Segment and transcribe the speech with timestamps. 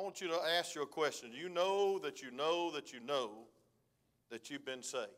[0.00, 1.30] I want you to ask you a question.
[1.30, 3.32] Do you know that you know that you know
[4.30, 5.10] that you've been saved?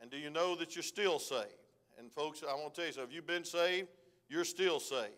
[0.00, 1.48] And do you know that you're still saved?
[1.98, 3.88] And folks, I want to tell you so if you've been saved,
[4.28, 5.10] you're still saved.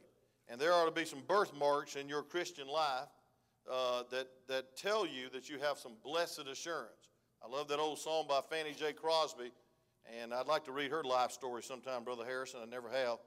[0.48, 3.10] And there ought to be some birthmarks in your Christian life
[3.70, 7.10] uh, that, that tell you that you have some blessed assurance.
[7.44, 8.94] I love that old song by Fanny J.
[8.94, 9.52] Crosby,
[10.18, 12.60] and I'd like to read her life story sometime, Brother Harrison.
[12.62, 13.18] I never have.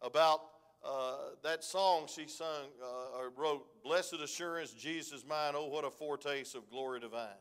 [0.00, 0.40] About
[0.84, 5.90] uh, that song she sung uh, or wrote, Blessed Assurance, Jesus mine, oh, what a
[5.90, 7.40] foretaste of glory divine.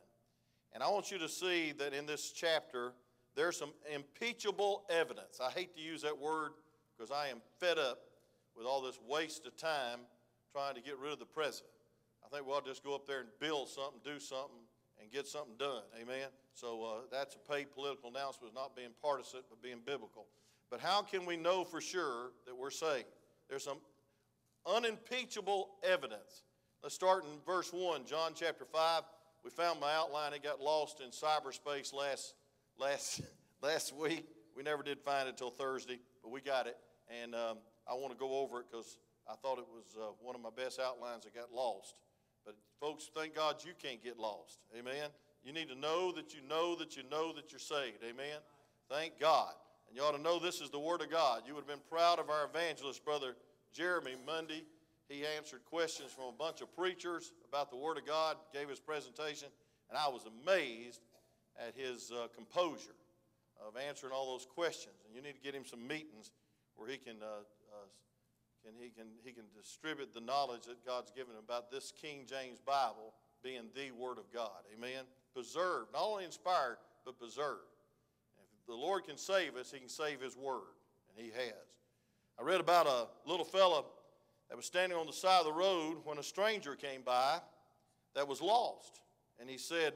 [0.74, 2.94] And I want you to see that in this chapter,
[3.36, 5.40] there's some impeachable evidence.
[5.44, 6.52] I hate to use that word
[6.98, 8.00] because I am fed up
[8.56, 10.00] with all this waste of time
[10.52, 11.68] trying to get rid of the present.
[12.26, 14.58] I think we ought to just go up there and build something, do something,
[15.02, 15.84] and get something done.
[16.02, 16.28] Amen?
[16.54, 20.28] So uh, that's a paid political announcement, not being partisan, but being biblical.
[20.70, 23.06] But how can we know for sure that we're saved?
[23.54, 23.78] There's some
[24.66, 26.42] unimpeachable evidence.
[26.82, 29.04] Let's start in verse 1, John chapter 5.
[29.44, 30.34] We found my outline.
[30.34, 32.34] It got lost in cyberspace last
[32.80, 33.22] last,
[33.62, 34.26] last week.
[34.58, 36.76] We never did find it until Thursday, but we got it.
[37.22, 38.98] And um, I want to go over it because
[39.30, 41.94] I thought it was uh, one of my best outlines that got lost.
[42.48, 44.62] But folks, thank God you can't get lost.
[44.76, 45.10] Amen.
[45.44, 48.00] You need to know that you know that you know that you're saved.
[48.04, 48.40] Amen.
[48.90, 49.54] Thank God.
[49.94, 51.44] And you ought to know this is the Word of God.
[51.46, 53.36] You would have been proud of our evangelist, Brother
[53.72, 54.64] Jeremy, Monday.
[55.08, 58.80] He answered questions from a bunch of preachers about the Word of God, gave his
[58.80, 59.50] presentation,
[59.90, 61.02] and I was amazed
[61.60, 62.98] at his uh, composure
[63.62, 64.96] of answering all those questions.
[65.06, 66.32] And you need to get him some meetings
[66.76, 71.34] where he can, uh, uh, he can, he can distribute the knowledge that God's given
[71.34, 74.66] him about this King James Bible being the Word of God.
[74.76, 75.06] Amen?
[75.36, 77.73] Preserved, not only inspired, but preserved.
[78.68, 80.74] The Lord can save us, he can save his Word,
[81.10, 81.54] and he has.
[82.40, 83.84] I read about a little fella
[84.50, 87.40] that was standing on the side of the road when a stranger came by
[88.16, 89.02] that was lost.
[89.40, 89.94] And he said,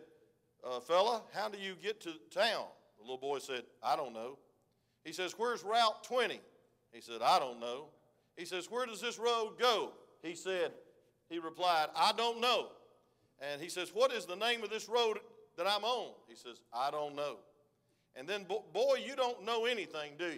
[0.64, 2.66] uh, Fella, how do you get to town?
[2.98, 4.38] The little boy said, I don't know.
[5.04, 6.40] He says, Where's Route 20?
[6.92, 7.86] He said, I don't know.
[8.36, 9.92] He says, Where does this road go?
[10.22, 10.72] He said,
[11.30, 12.70] He replied, I don't know.
[13.40, 15.20] And he says, What is the name of this road
[15.58, 16.14] that I'm on?
[16.28, 17.38] He says, I don't know.
[18.18, 20.32] And then, boy, you don't know anything, do you?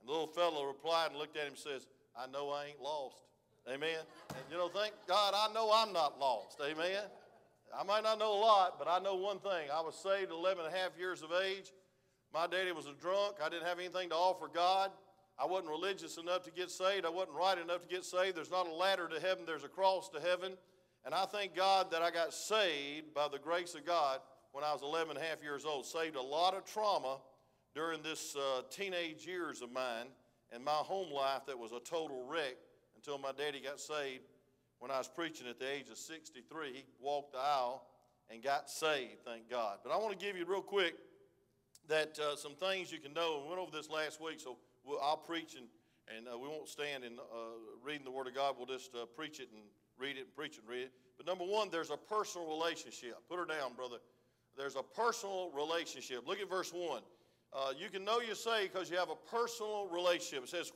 [0.00, 1.86] And the little fellow replied and looked at him and says,
[2.16, 3.22] I know I ain't lost.
[3.68, 3.98] Amen.
[4.30, 6.58] And you know, thank God I know I'm not lost.
[6.64, 7.02] Amen.
[7.78, 9.68] I might not know a lot, but I know one thing.
[9.74, 11.72] I was saved 11 and a half years of age.
[12.32, 13.36] My daddy was a drunk.
[13.44, 14.90] I didn't have anything to offer God.
[15.38, 17.04] I wasn't religious enough to get saved.
[17.04, 18.36] I wasn't right enough to get saved.
[18.36, 20.56] There's not a ladder to heaven, there's a cross to heaven.
[21.04, 24.20] And I thank God that I got saved by the grace of God
[24.56, 25.84] when I was 11 and a half years old.
[25.84, 27.18] Saved a lot of trauma
[27.74, 30.06] during this uh, teenage years of mine
[30.50, 32.56] and my home life that was a total wreck
[32.96, 34.22] until my daddy got saved
[34.78, 36.72] when I was preaching at the age of 63.
[36.72, 37.84] He walked the aisle
[38.30, 39.80] and got saved, thank God.
[39.84, 40.94] But I want to give you real quick
[41.90, 43.42] that uh, some things you can know.
[43.42, 44.56] We went over this last week, so
[44.86, 45.66] we'll, I'll preach and,
[46.16, 48.54] and uh, we won't stand in uh, reading the Word of God.
[48.56, 49.64] We'll just uh, preach it and
[49.98, 50.92] read it and preach it and read it.
[51.18, 53.16] But number one, there's a personal relationship.
[53.28, 53.96] Put her down, brother.
[54.56, 56.26] There's a personal relationship.
[56.26, 57.02] Look at verse 1.
[57.52, 60.44] Uh, you can know you're saved because you have a personal relationship.
[60.44, 60.72] It says,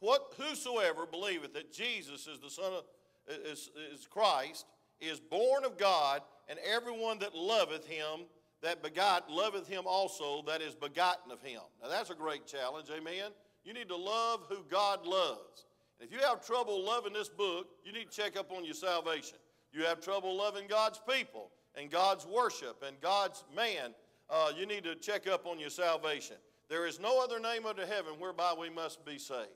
[0.00, 2.84] what, Whosoever believeth that Jesus is the Son of
[3.28, 4.66] is, is Christ,
[5.00, 8.26] is born of God, and everyone that loveth him
[8.62, 11.60] that begot loveth him also that is begotten of him.
[11.82, 13.30] Now that's a great challenge, amen?
[13.64, 15.66] You need to love who God loves.
[16.00, 18.74] And if you have trouble loving this book, you need to check up on your
[18.74, 19.38] salvation.
[19.72, 23.94] You have trouble loving God's people and God's worship and God's man,
[24.28, 26.36] uh, you need to check up on your salvation.
[26.68, 29.48] There is no other name under heaven whereby we must be saved.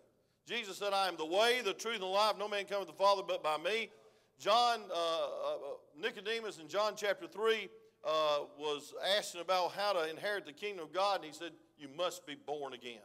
[0.46, 2.34] Jesus said, I am the way, the truth, and the life.
[2.38, 3.90] No man cometh to the Father but by me.
[4.38, 5.56] John, uh, uh,
[6.00, 7.68] Nicodemus in John chapter 3
[8.04, 11.88] uh, was asking about how to inherit the kingdom of God, and he said, You
[11.96, 12.98] must be born again.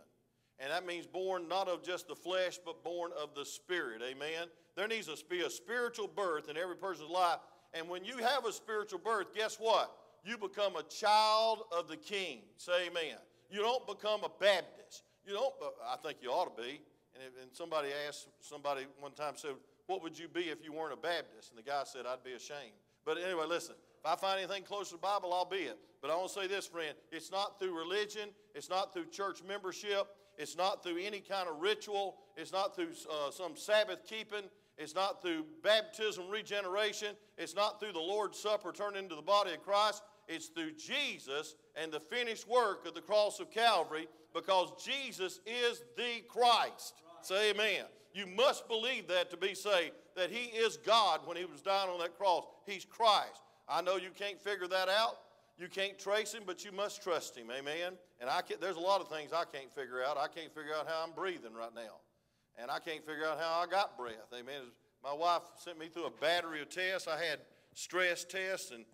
[0.60, 4.02] And that means born not of just the flesh, but born of the Spirit.
[4.02, 4.48] Amen.
[4.76, 7.38] There needs to be a spiritual birth in every person's life.
[7.74, 9.92] And when you have a spiritual birth, guess what?
[10.24, 12.40] You become a child of the King.
[12.58, 13.18] Say amen.
[13.50, 15.04] You don't become a Baptist.
[15.26, 15.54] You don't,
[15.88, 16.82] I think you ought to be.
[17.14, 19.52] And, if, and somebody asked somebody one time, said,
[19.88, 21.52] What would you be if you weren't a Baptist?
[21.52, 22.78] And the guy said, I'd be ashamed.
[23.06, 25.78] But anyway, listen, if I find anything close to the Bible, I'll be it.
[26.02, 29.40] But I want to say this, friend it's not through religion, it's not through church
[29.48, 34.44] membership, it's not through any kind of ritual, it's not through uh, some Sabbath keeping.
[34.78, 37.16] It's not through baptism, regeneration.
[37.38, 40.04] It's not through the Lord's Supper turned into the body of Christ.
[40.28, 45.84] It's through Jesus and the finished work of the cross of Calvary because Jesus is
[45.96, 46.94] the Christ.
[47.22, 47.86] Say amen.
[48.14, 49.94] You must believe that to be saved.
[50.16, 52.46] that He is God when He was dying on that cross.
[52.66, 53.42] He's Christ.
[53.68, 55.18] I know you can't figure that out.
[55.58, 57.48] You can't trace Him, but you must trust Him.
[57.52, 57.94] Amen.
[58.20, 60.18] And I can, there's a lot of things I can't figure out.
[60.18, 62.02] I can't figure out how I'm breathing right now,
[62.62, 64.32] and I can't figure out how I got breath.
[64.34, 64.62] Amen.
[65.04, 67.08] My wife sent me through a battery of tests.
[67.08, 67.40] I had
[67.74, 68.86] stress tests and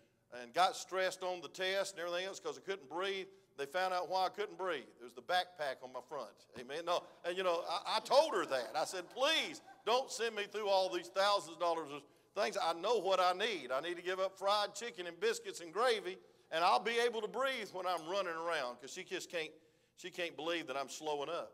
[0.42, 3.26] and got stressed on the test and everything else because I couldn't breathe.
[3.56, 4.82] They found out why I couldn't breathe.
[4.98, 6.30] There was the backpack on my front.
[6.58, 6.84] Amen.
[6.86, 8.72] No, and you know, I, I told her that.
[8.76, 12.02] I said, please don't send me through all these thousands of dollars of
[12.34, 12.58] things.
[12.60, 13.70] I know what I need.
[13.72, 16.18] I need to give up fried chicken and biscuits and gravy,
[16.54, 19.50] and I'll be able to breathe when I'm running around because she just can't,
[19.96, 21.52] she can't believe that I'm slowing up.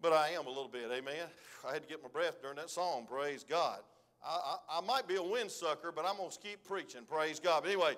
[0.00, 1.28] But I am a little bit, amen.
[1.66, 3.78] I had to get my breath during that song, praise God.
[4.26, 7.62] I, I, I might be a windsucker, but I'm going to keep preaching, praise God.
[7.62, 7.94] But anyway,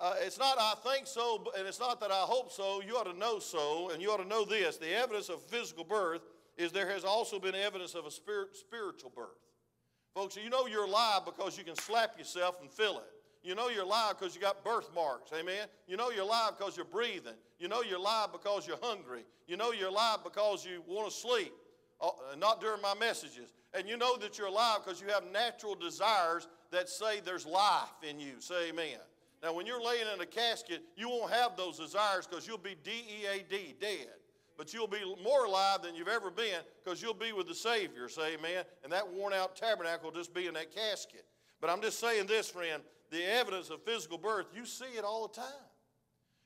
[0.00, 2.80] uh, it's not I think so, and it's not that I hope so.
[2.80, 4.76] You ought to know so, and you ought to know this.
[4.76, 6.22] The evidence of physical birth
[6.56, 9.40] is there has also been evidence of a spirit, spiritual birth.
[10.14, 13.21] Folks, you know you're alive because you can slap yourself and feel it.
[13.42, 15.66] You know you're alive because you got birthmarks, amen?
[15.88, 17.34] You know you're alive because you're breathing.
[17.58, 19.24] You know you're alive because you're hungry.
[19.48, 21.52] You know you're alive because you want to sleep,
[22.00, 23.52] uh, not during my messages.
[23.74, 27.88] And you know that you're alive because you have natural desires that say there's life
[28.08, 28.34] in you.
[28.38, 28.98] Say amen.
[29.42, 32.76] Now, when you're laying in a casket, you won't have those desires because you'll be
[32.84, 34.06] D E A D, dead.
[34.56, 38.08] But you'll be more alive than you've ever been because you'll be with the Savior,
[38.08, 38.64] say amen.
[38.84, 41.24] And that worn out tabernacle will just be in that casket.
[41.60, 45.28] But I'm just saying this, friend the evidence of physical birth, you see it all
[45.28, 45.68] the time.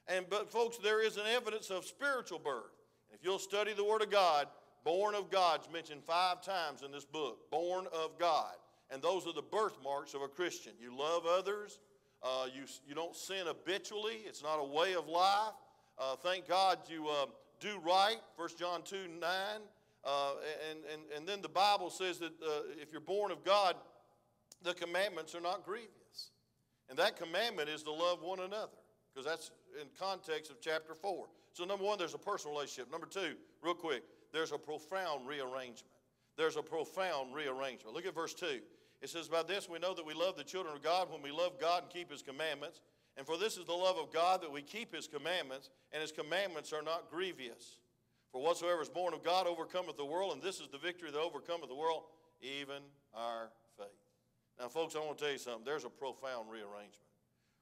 [0.09, 2.73] And but folks, there is an evidence of spiritual birth.
[3.13, 4.49] If you'll study the Word of God,
[4.85, 7.51] born of God's mentioned five times in this book.
[7.51, 8.55] Born of God.
[8.91, 10.73] And those are the birthmarks of a Christian.
[10.81, 11.79] You love others,
[12.23, 14.23] uh, you, you don't sin habitually.
[14.27, 15.53] It's not a way of life.
[15.99, 17.27] Uh, thank God you uh,
[17.61, 19.31] do right, 1 John 2 9.
[20.05, 20.31] Uh,
[20.71, 23.75] and, and, and then the Bible says that uh, if you're born of God,
[24.63, 26.06] the commandments are not grievous.
[26.89, 28.79] And that commandment is to love one another,
[29.13, 29.51] because that's
[29.81, 31.27] in context of chapter 4.
[31.53, 32.91] So, number one, there's a personal relationship.
[32.93, 34.03] Number two, real quick,
[34.33, 35.93] there's a profound rearrangement.
[36.37, 37.95] There's a profound rearrangement.
[37.95, 38.61] Look at verse 2.
[39.01, 41.31] It says, By this we know that we love the children of God when we
[41.31, 42.81] love God and keep his commandments.
[43.17, 46.13] And for this is the love of God that we keep his commandments, and his
[46.13, 47.79] commandments are not grievous.
[48.31, 51.19] For whatsoever is born of God overcometh the world, and this is the victory that
[51.19, 52.03] overcometh the world,
[52.43, 52.83] even
[53.15, 53.51] our.
[54.59, 55.65] Now, folks, I want to tell you something.
[55.65, 57.07] There's a profound rearrangement.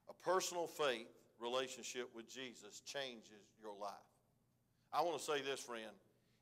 [0.09, 1.09] A personal faith
[1.41, 3.91] relationship with Jesus changes your life.
[4.93, 5.91] I want to say this, friend.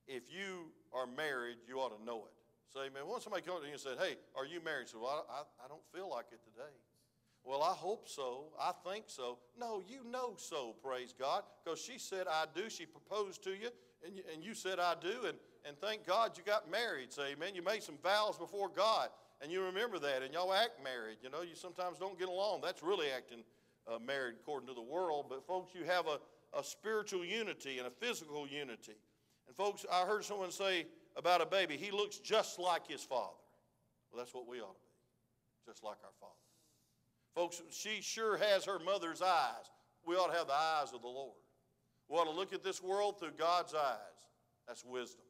[0.06, 2.32] If you are married, you ought to know it.
[2.72, 4.88] Say, man, once somebody comes to you and said, hey, are you married?
[4.88, 6.72] So, well, I, I don't feel like it today.
[7.44, 8.44] Well, I hope so.
[8.60, 9.38] I think so.
[9.58, 12.70] No, you know so, praise God, because she said, I do.
[12.70, 13.68] She proposed to you,
[14.06, 15.26] and you, and you said, I do.
[15.26, 17.12] And, and thank God you got married.
[17.12, 17.54] Say, amen.
[17.54, 19.08] You made some vows before God,
[19.42, 21.18] and you remember that, and y'all act married.
[21.22, 22.60] You know, you sometimes don't get along.
[22.62, 23.42] That's really acting
[23.86, 25.26] uh, married according to the world.
[25.28, 26.20] But, folks, you have a,
[26.56, 28.96] a spiritual unity and a physical unity.
[29.48, 30.86] And, folks, I heard someone say,
[31.16, 33.36] about a baby, he looks just like his father.
[34.10, 36.32] Well, that's what we ought to be, just like our father.
[37.34, 39.70] Folks, she sure has her mother's eyes.
[40.06, 41.36] We ought to have the eyes of the Lord.
[42.08, 44.28] We ought to look at this world through God's eyes.
[44.66, 45.24] That's wisdom.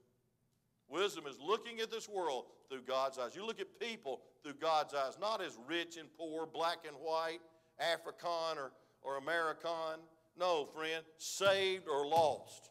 [0.93, 3.35] Wisdom is looking at this world through God's eyes.
[3.35, 7.41] You look at people through God's eyes, not as rich and poor, black and white,
[7.81, 10.01] African or, or American.
[10.39, 12.71] No, friend, saved or lost.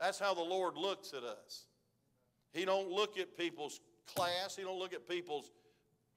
[0.00, 1.66] That's how the Lord looks at us.
[2.52, 3.80] He don't look at people's
[4.14, 4.56] class.
[4.56, 5.50] He don't look at people's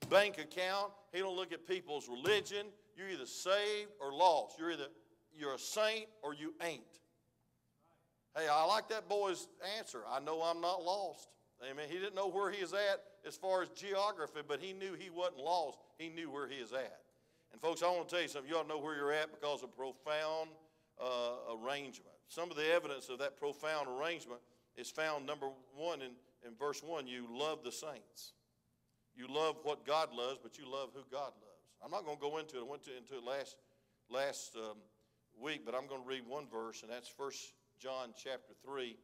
[0.10, 0.94] bank account.
[1.12, 2.68] He don't look at people's religion.
[2.96, 4.58] You're either saved or lost.
[4.58, 4.88] You're either
[5.38, 6.82] you're a saint or you ain't.
[8.38, 9.48] Hey, I like that boy's
[9.78, 10.04] answer.
[10.10, 11.28] I know I'm not lost.
[11.70, 11.86] Amen.
[11.90, 15.10] He didn't know where he is at as far as geography, but he knew he
[15.10, 15.78] wasn't lost.
[15.98, 17.02] He knew where he is at.
[17.52, 18.50] And folks, I want to tell you something.
[18.50, 20.50] You to know where you're at because of profound
[21.00, 22.16] uh, arrangement.
[22.30, 24.40] Some of the evidence of that profound arrangement
[24.76, 26.12] is found, number one, in,
[26.48, 27.06] in verse one.
[27.06, 28.34] You love the saints.
[29.16, 31.52] You love what God loves, but you love who God loves.
[31.84, 32.62] I'm not going to go into it.
[32.62, 33.58] I went to, into it last,
[34.10, 34.78] last um,
[35.40, 37.32] week, but I'm going to read one verse, and that's 1
[37.80, 38.96] John chapter 3,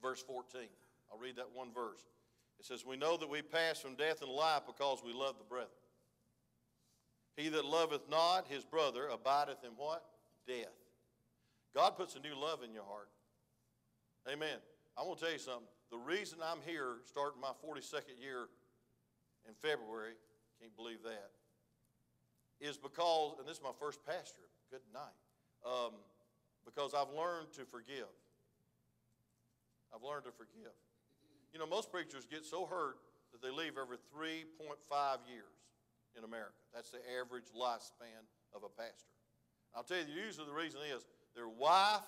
[0.00, 0.62] verse 14.
[1.12, 2.00] I'll read that one verse.
[2.58, 5.44] It says, We know that we pass from death and life because we love the
[5.44, 5.70] brethren.
[7.36, 10.04] He that loveth not his brother abideth in what?
[10.46, 10.74] Death.
[11.74, 13.08] God puts a new love in your heart.
[14.28, 14.58] Amen.
[14.96, 15.68] I want to tell you something.
[15.90, 18.48] The reason I'm here starting my 42nd year
[19.46, 20.14] in February,
[20.60, 21.30] can't believe that,
[22.60, 25.14] is because, and this is my first pastor, good night,
[25.64, 25.92] um,
[26.64, 28.10] because I've learned to forgive.
[29.94, 30.74] I've learned to forgive.
[31.52, 32.96] You know, most preachers get so hurt
[33.32, 35.44] that they leave every 3.5 years
[36.16, 36.52] in America.
[36.74, 38.24] That's the average lifespan
[38.54, 39.12] of a pastor.
[39.74, 42.06] I'll tell you, usually the reason is their wife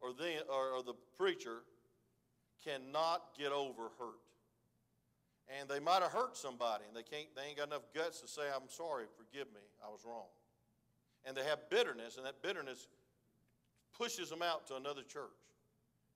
[0.00, 1.62] or the, or, or the preacher
[2.64, 4.22] cannot get over hurt.
[5.58, 8.28] And they might have hurt somebody, and they, can't, they ain't got enough guts to
[8.28, 10.30] say, I'm sorry, forgive me, I was wrong.
[11.24, 12.88] And they have bitterness, and that bitterness
[13.96, 15.30] pushes them out to another church.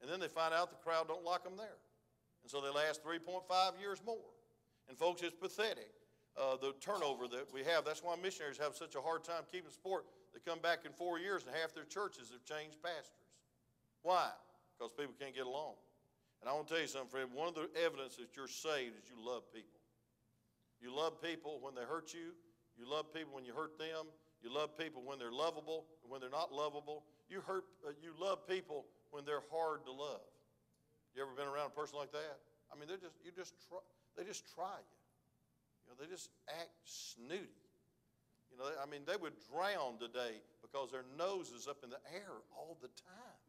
[0.01, 1.79] And then they find out the crowd don't like them there.
[2.47, 3.43] And so they last 3.5
[3.83, 4.31] years more.
[4.89, 5.91] And folks, it's pathetic,
[6.39, 7.85] uh, the turnover that we have.
[7.85, 10.07] That's why missionaries have such a hard time keeping sport.
[10.31, 13.35] They come back in four years, and half their churches have changed pastors.
[14.07, 14.31] Why?
[14.79, 15.75] Because people can't get along.
[16.39, 17.35] And I want to tell you something, friend.
[17.35, 19.83] One of the evidence that you're saved is you love people.
[20.79, 22.31] You love people when they hurt you.
[22.79, 24.07] You love people when you hurt them.
[24.39, 27.03] You love people when they're lovable and when they're not lovable.
[27.29, 30.23] You, hurt, uh, you love people when they're hard to love.
[31.67, 32.39] Around a person like that?
[32.71, 33.83] I mean, they're just, you just try,
[34.17, 34.99] they just try you.
[35.83, 37.67] You know, they just act snooty.
[38.51, 41.99] You know, I mean, they would drown today because their nose is up in the
[42.15, 43.43] air all the time.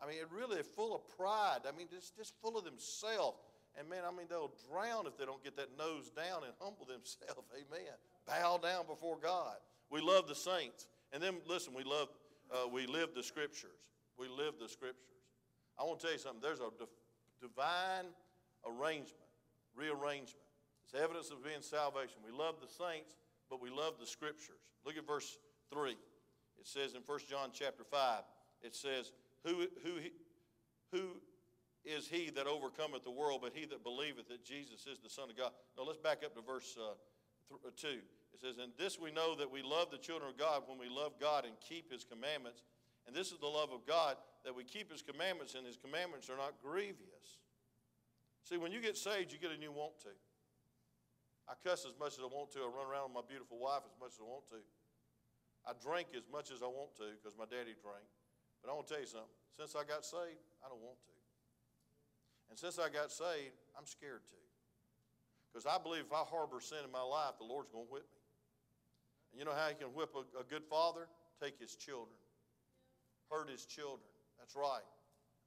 [0.00, 1.68] I mean, it really full of pride.
[1.68, 3.36] I mean, just, just full of themselves.
[3.76, 6.88] And man, I mean, they'll drown if they don't get that nose down and humble
[6.88, 7.44] themselves.
[7.52, 7.92] Amen.
[8.24, 9.60] Bow down before God.
[9.90, 10.88] We love the saints.
[11.12, 12.08] And then, listen, we love,
[12.48, 13.76] uh, we live the scriptures.
[14.16, 15.04] We live the scriptures.
[15.78, 16.40] I want to tell you something.
[16.42, 16.72] There's a
[17.40, 18.06] divine
[18.66, 19.30] arrangement,
[19.74, 20.44] rearrangement.
[20.84, 22.18] It's evidence of being salvation.
[22.24, 23.14] We love the saints,
[23.48, 24.60] but we love the scriptures.
[24.84, 25.38] Look at verse
[25.72, 25.92] 3.
[25.92, 28.22] It says in 1 John chapter 5,
[28.62, 29.12] it says,
[29.44, 29.92] who, who,
[30.92, 31.02] who
[31.84, 35.30] is he that overcometh the world but he that believeth that Jesus is the Son
[35.30, 35.52] of God?
[35.76, 36.92] Now let's back up to verse uh,
[37.54, 37.88] uh, 2.
[37.88, 40.88] It says, And this we know that we love the children of God when we
[40.88, 42.62] love God and keep his commandments.
[43.06, 46.30] And this is the love of God, that we keep his commandments, and his commandments
[46.30, 47.40] are not grievous.
[48.44, 50.14] See, when you get saved, you get a new want to.
[51.48, 52.62] I cuss as much as I want to.
[52.62, 54.62] I run around with my beautiful wife as much as I want to.
[55.66, 58.06] I drink as much as I want to because my daddy drank.
[58.62, 59.38] But I want to tell you something.
[59.50, 61.16] Since I got saved, I don't want to.
[62.48, 64.40] And since I got saved, I'm scared to.
[65.50, 68.06] Because I believe if I harbor sin in my life, the Lord's going to whip
[68.14, 68.22] me.
[69.32, 71.10] And you know how He can whip a, a good father?
[71.40, 72.12] Take his children,
[73.30, 74.00] hurt his children.
[74.38, 74.84] That's right.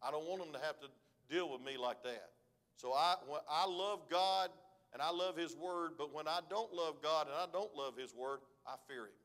[0.02, 0.88] I don't want them to have to
[1.30, 2.32] deal with me like that.
[2.75, 3.16] So I,
[3.50, 4.50] I love God
[4.94, 7.98] and I love His Word, but when I don't love God and I don't love
[7.98, 9.22] His Word, I fear Him.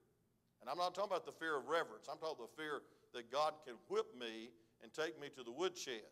[0.61, 2.09] And I'm not talking about the fear of reverence.
[2.11, 2.81] I'm talking about the fear
[3.15, 4.51] that God can whip me
[4.83, 6.09] and take me to the woodshed.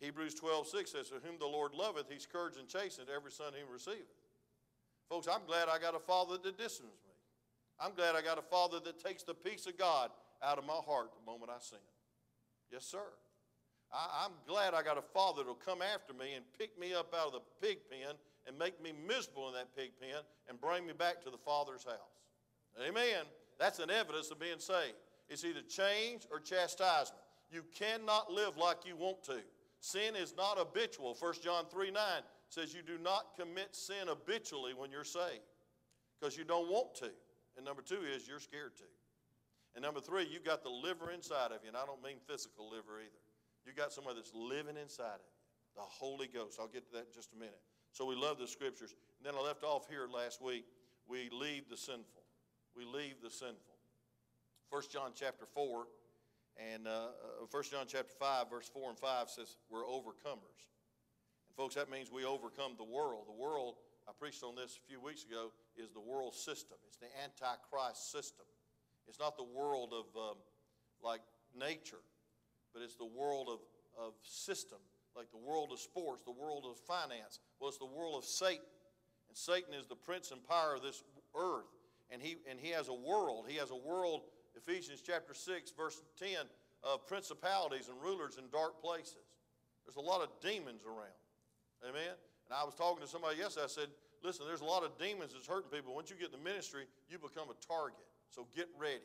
[0.00, 3.52] Hebrews 12, 6 says, To whom the Lord loveth, he scourges and chasteneth every son
[3.54, 4.08] he receiveth.
[5.08, 7.14] Folks, I'm glad I got a father that disciplines me.
[7.78, 10.10] I'm glad I got a father that takes the peace of God
[10.42, 11.78] out of my heart the moment I sin.
[12.72, 13.04] Yes, sir.
[13.92, 17.12] I, am glad I got a father that'll come after me and pick me up
[17.14, 18.14] out of the pig pen
[18.46, 21.84] and make me miserable in that pig pen and bring me back to the Father's
[21.84, 22.20] house.
[22.80, 23.24] Amen.
[23.58, 24.94] That's an evidence of being saved.
[25.28, 27.22] It's either change or chastisement.
[27.50, 29.38] You cannot live like you want to.
[29.80, 31.16] Sin is not habitual.
[31.18, 32.02] 1 John 3 9
[32.48, 35.42] says you do not commit sin habitually when you're saved
[36.18, 37.10] because you don't want to.
[37.56, 38.84] And number two is you're scared to.
[39.74, 42.70] And number three, you've got the liver inside of you, and I don't mean physical
[42.70, 43.22] liver either.
[43.64, 45.38] You've got somebody that's living inside of you,
[45.76, 46.58] the Holy Ghost.
[46.58, 47.60] I'll get to that in just a minute.
[47.92, 48.94] So we love the scriptures.
[49.18, 50.64] And then I left off here last week.
[51.06, 52.22] We leave the sinful.
[52.76, 53.78] We leave the sinful.
[54.70, 55.86] 1 John chapter 4
[56.56, 57.08] and uh,
[57.50, 60.70] 1 uh, John chapter 5, verse 4 and 5 says we're overcomers.
[61.48, 63.24] And folks, that means we overcome the world.
[63.26, 63.76] The world,
[64.08, 66.78] I preached on this a few weeks ago, is the world system.
[66.86, 68.46] It's the antichrist system.
[69.10, 70.36] It's not the world of um,
[71.02, 71.20] like
[71.58, 72.00] nature,
[72.72, 73.58] but it's the world of,
[73.98, 74.78] of system,
[75.16, 77.40] like the world of sports, the world of finance.
[77.58, 78.64] Well, it's the world of Satan.
[79.28, 81.02] And Satan is the prince and power of this
[81.36, 81.66] earth.
[82.10, 83.46] And he, and he has a world.
[83.48, 84.22] He has a world
[84.56, 86.28] Ephesians chapter 6, verse 10,
[86.82, 89.26] of principalities and rulers in dark places.
[89.84, 91.18] There's a lot of demons around.
[91.82, 92.14] Amen?
[92.46, 93.64] And I was talking to somebody yesterday.
[93.64, 93.88] I said,
[94.22, 95.94] listen, there's a lot of demons that's hurting people.
[95.94, 98.09] Once you get in the ministry, you become a target.
[98.30, 99.02] So get ready.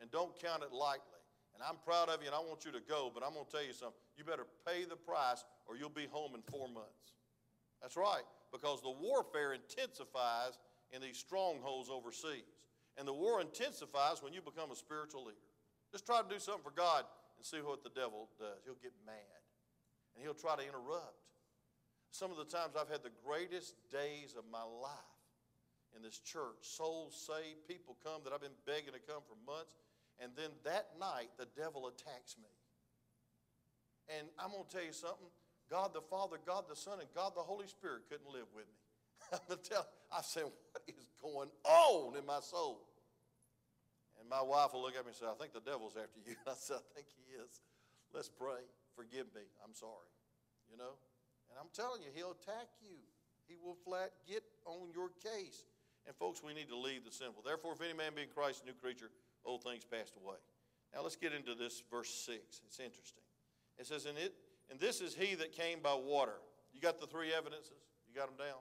[0.00, 1.22] And don't count it lightly.
[1.54, 3.52] And I'm proud of you and I want you to go, but I'm going to
[3.52, 3.98] tell you something.
[4.16, 7.14] You better pay the price or you'll be home in four months.
[7.80, 10.58] That's right, because the warfare intensifies
[10.92, 12.66] in these strongholds overseas.
[12.96, 15.50] And the war intensifies when you become a spiritual leader.
[15.90, 17.04] Just try to do something for God
[17.36, 18.62] and see what the devil does.
[18.64, 19.42] He'll get mad
[20.14, 21.20] and he'll try to interrupt.
[22.10, 25.11] Some of the times I've had the greatest days of my life
[25.96, 26.60] in this church.
[26.62, 29.74] Souls saved, people come that I've been begging to come for months.
[30.20, 32.52] And then that night, the devil attacks me.
[34.18, 35.30] And I'm going to tell you something
[35.70, 38.78] God the Father, God the Son, and God the Holy Spirit couldn't live with me.
[39.32, 42.84] I'm going to tell, I said, what is going on in my soul?
[44.20, 46.36] And my wife will look at me and say, I think the devil's after you.
[46.46, 47.64] I said, I think he is.
[48.12, 48.60] Let's pray.
[48.94, 49.42] Forgive me.
[49.64, 50.12] I'm sorry.
[50.70, 50.94] You know?
[51.48, 53.00] And I'm telling you, he'll attack you.
[53.48, 55.64] He will flat get on your case.
[56.06, 57.42] And folks, we need to leave the sinful.
[57.44, 59.10] Therefore, if any man be in Christ, a new creature,
[59.44, 60.36] old things passed away.
[60.94, 62.38] Now let's get into this verse 6.
[62.66, 63.22] It's interesting.
[63.78, 64.34] It says, and, it,
[64.70, 66.42] and this is he that came by water.
[66.74, 67.78] You got the three evidences?
[68.08, 68.60] You got them down?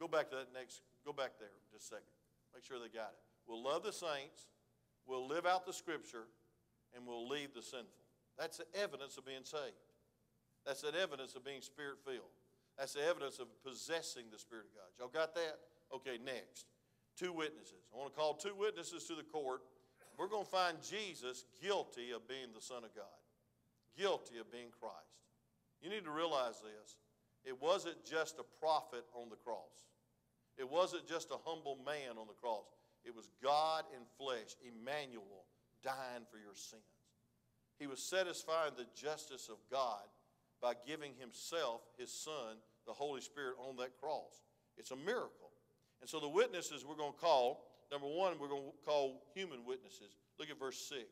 [0.00, 2.16] Go back to that next, go back there just a second.
[2.54, 3.22] Make sure they got it.
[3.46, 4.48] We'll love the saints,
[5.06, 6.24] we'll live out the scripture,
[6.96, 8.04] and we'll leave the sinful.
[8.38, 9.76] That's the evidence of being saved.
[10.64, 12.32] That's the evidence of being spirit filled.
[12.80, 14.88] That's the evidence of possessing the Spirit of God.
[14.98, 15.60] Y'all got that?
[15.94, 16.66] Okay, next.
[17.16, 17.84] Two witnesses.
[17.92, 19.60] I want to call two witnesses to the court.
[20.16, 23.20] We're going to find Jesus guilty of being the Son of God,
[23.96, 25.20] guilty of being Christ.
[25.82, 26.96] You need to realize this.
[27.44, 29.88] It wasn't just a prophet on the cross,
[30.58, 32.68] it wasn't just a humble man on the cross.
[33.02, 35.46] It was God in flesh, Emmanuel,
[35.82, 36.82] dying for your sins.
[37.78, 40.04] He was satisfying the justice of God
[40.60, 44.42] by giving himself, his son, the Holy Spirit on that cross.
[44.76, 45.49] It's a miracle.
[46.00, 49.64] And so the witnesses we're going to call, number one, we're going to call human
[49.64, 50.16] witnesses.
[50.38, 51.00] Look at verse 6.
[51.00, 51.08] It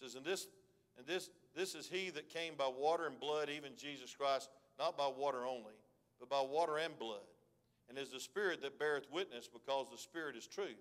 [0.00, 0.48] says, And this
[0.98, 4.48] and this this is he that came by water and blood, even Jesus Christ,
[4.78, 5.74] not by water only,
[6.18, 7.20] but by water and blood.
[7.88, 10.74] And is the Spirit that beareth witness, because the Spirit is true.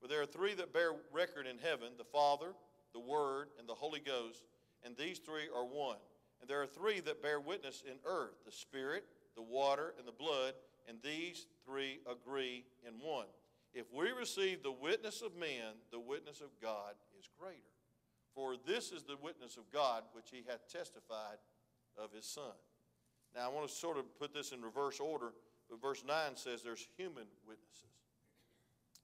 [0.00, 2.54] For there are three that bear record in heaven the Father,
[2.92, 4.44] the Word, and the Holy Ghost,
[4.84, 5.98] and these three are one.
[6.40, 9.04] And there are three that bear witness in earth the Spirit,
[9.34, 10.54] the water, and the blood,
[10.88, 13.26] and these three agree in one.
[13.74, 17.58] If we receive the witness of men, the witness of God is greater.
[18.34, 21.38] For this is the witness of God which he hath testified
[21.96, 22.52] of his Son.
[23.34, 25.32] Now, I want to sort of put this in reverse order,
[25.70, 27.86] but verse 9 says there's human witnesses.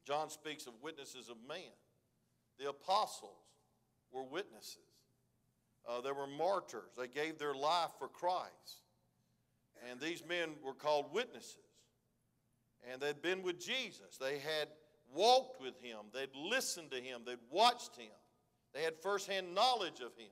[0.07, 1.73] John speaks of witnesses of man.
[2.59, 3.31] The apostles
[4.13, 4.79] were witnesses.
[5.89, 6.91] Uh, there were martyrs.
[6.99, 8.83] They gave their life for Christ.
[9.89, 11.68] And these men were called witnesses.
[12.91, 14.17] And they'd been with Jesus.
[14.21, 14.69] They had
[15.13, 15.99] walked with him.
[16.13, 17.23] They'd listened to him.
[17.27, 18.13] They'd watched him.
[18.75, 20.31] They had firsthand knowledge of him.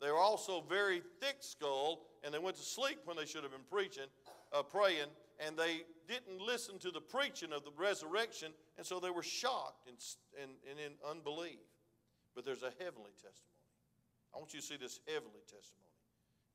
[0.00, 3.52] They were also very thick skulled, and they went to sleep when they should have
[3.52, 4.06] been preaching,
[4.52, 5.08] uh, praying,
[5.40, 9.88] and they didn't listen to the preaching of the resurrection, and so they were shocked
[9.88, 9.96] and,
[10.40, 11.60] and, and in unbelief.
[12.34, 13.54] But there's a heavenly testimony.
[14.34, 15.94] I want you to see this heavenly testimony.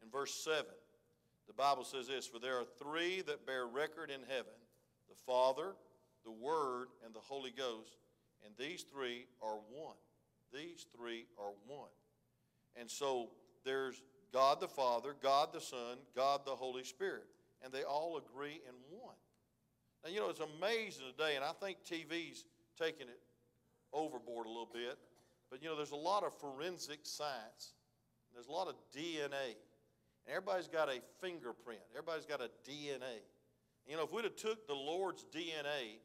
[0.03, 0.65] In verse 7,
[1.47, 4.53] the Bible says this For there are three that bear record in heaven
[5.09, 5.73] the Father,
[6.23, 7.97] the Word, and the Holy Ghost,
[8.45, 9.95] and these three are one.
[10.53, 11.89] These three are one.
[12.75, 13.29] And so
[13.65, 17.25] there's God the Father, God the Son, God the Holy Spirit,
[17.63, 19.15] and they all agree in one.
[20.03, 22.45] Now, you know, it's amazing today, and I think TV's
[22.79, 23.19] taking it
[23.91, 24.97] overboard a little bit,
[25.49, 27.73] but you know, there's a lot of forensic science,
[28.33, 29.55] there's a lot of DNA.
[30.27, 31.81] Everybody's got a fingerprint.
[31.91, 33.23] Everybody's got a DNA.
[33.89, 35.97] You know, if we'd have took the Lord's DNA,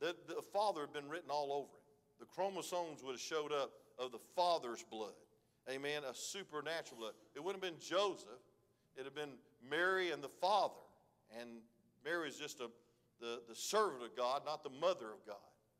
[0.00, 1.82] the, the Father had been written all over it.
[2.18, 5.12] The chromosomes would have showed up of the Father's blood.
[5.70, 6.02] Amen.
[6.08, 7.12] A supernatural blood.
[7.34, 8.40] It wouldn't have been Joseph.
[8.94, 9.34] It'd have been
[9.68, 10.80] Mary and the Father.
[11.38, 11.60] And
[12.06, 12.70] Mary is just a,
[13.20, 15.36] the, the servant of God, not the mother of God.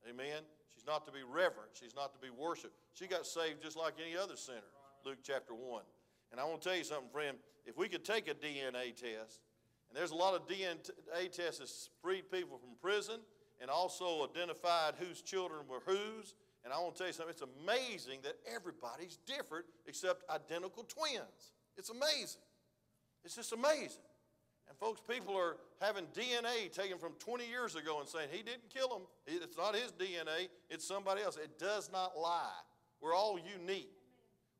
[0.06, 0.42] Amen.
[0.74, 1.80] She's not to be reverenced.
[1.80, 2.74] She's not to be worshiped.
[2.92, 4.58] She got saved just like any other sinner.
[5.06, 5.82] Luke chapter 1.
[6.32, 7.38] And I want to tell you something, friend.
[7.64, 9.40] If we could take a DNA test,
[9.96, 11.70] there's a lot of DNA tests that
[12.02, 13.20] freed people from prison
[13.60, 16.34] and also identified whose children were whose.
[16.64, 21.54] And I want to tell you something, it's amazing that everybody's different except identical twins.
[21.78, 22.42] It's amazing.
[23.24, 24.02] It's just amazing.
[24.68, 28.68] And folks, people are having DNA taken from 20 years ago and saying he didn't
[28.68, 29.02] kill him.
[29.26, 31.36] It's not his DNA, it's somebody else.
[31.36, 32.50] It does not lie.
[33.00, 33.92] We're all unique.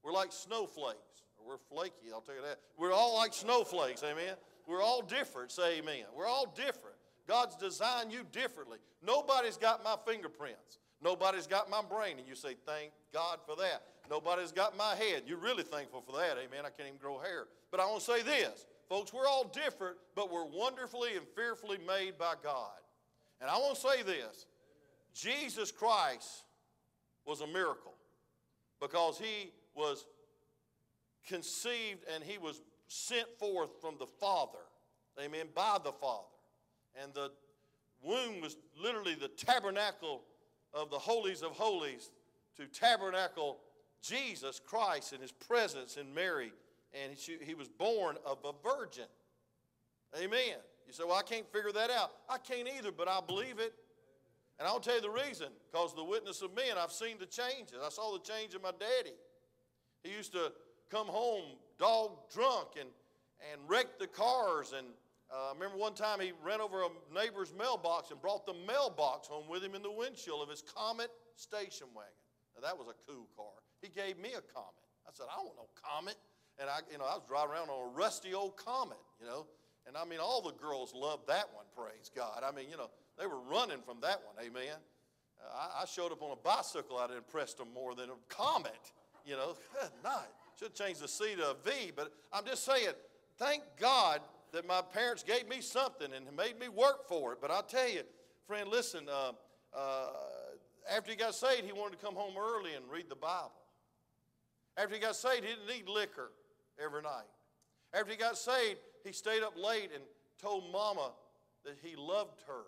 [0.02, 1.24] We're like snowflakes.
[1.44, 2.58] We're flaky, I'll tell you that.
[2.76, 4.34] We're all like snowflakes, amen?
[4.66, 6.04] We're all different, say amen.
[6.16, 6.96] We're all different.
[7.26, 8.78] God's designed you differently.
[9.04, 10.78] Nobody's got my fingerprints.
[11.02, 12.18] Nobody's got my brain.
[12.18, 13.82] And you say, thank God for that.
[14.08, 15.24] Nobody's got my head.
[15.26, 16.64] You're really thankful for that, amen.
[16.64, 17.46] I can't even grow hair.
[17.70, 21.78] But I want to say this, folks, we're all different, but we're wonderfully and fearfully
[21.86, 22.70] made by God.
[23.40, 24.46] And I want to say this
[25.12, 26.44] Jesus Christ
[27.26, 27.94] was a miracle
[28.80, 30.06] because he was
[31.26, 34.58] conceived and he was sent forth from the Father.
[35.20, 35.46] Amen.
[35.54, 36.26] By the Father.
[37.02, 37.30] And the
[38.02, 40.22] womb was literally the tabernacle
[40.72, 42.10] of the holies of holies
[42.56, 43.58] to tabernacle
[44.02, 46.52] Jesus Christ in his presence in Mary.
[46.92, 49.06] And he, he was born of a virgin.
[50.16, 50.56] Amen.
[50.86, 52.12] You say, well, I can't figure that out.
[52.28, 53.74] I can't either, but I believe it.
[54.58, 57.76] And I'll tell you the reason because the witness of men, I've seen the changes.
[57.84, 59.14] I saw the change in my daddy.
[60.02, 60.52] He used to
[60.90, 62.88] come home dog drunk and,
[63.52, 64.72] and wreck the cars.
[64.76, 64.86] And
[65.30, 69.28] uh, I remember one time he ran over a neighbor's mailbox and brought the mailbox
[69.28, 72.12] home with him in the windshield of his Comet station wagon.
[72.54, 73.52] Now, that was a cool car.
[73.82, 74.86] He gave me a Comet.
[75.06, 76.16] I said, I want no Comet.
[76.58, 79.46] And I, you know, I was driving around on a rusty old Comet, you know.
[79.86, 82.42] And I mean, all the girls loved that one, praise God.
[82.42, 84.80] I mean, you know, they were running from that one, amen.
[85.38, 88.92] Uh, I, I, showed up on a bicycle, I'd impressed them more than a Comet,
[89.24, 89.54] you know.
[89.80, 90.32] Good night.
[90.58, 92.94] Should change the C to a V, but I'm just saying,
[93.38, 94.20] thank God
[94.52, 97.40] that my parents gave me something and made me work for it.
[97.42, 98.02] But I'll tell you,
[98.46, 99.32] friend, listen, uh,
[99.76, 100.08] uh,
[100.90, 103.52] after he got saved, he wanted to come home early and read the Bible.
[104.78, 106.30] After he got saved, he didn't need liquor
[106.82, 107.28] every night.
[107.92, 110.02] After he got saved, he stayed up late and
[110.40, 111.12] told Mama
[111.64, 112.64] that he loved her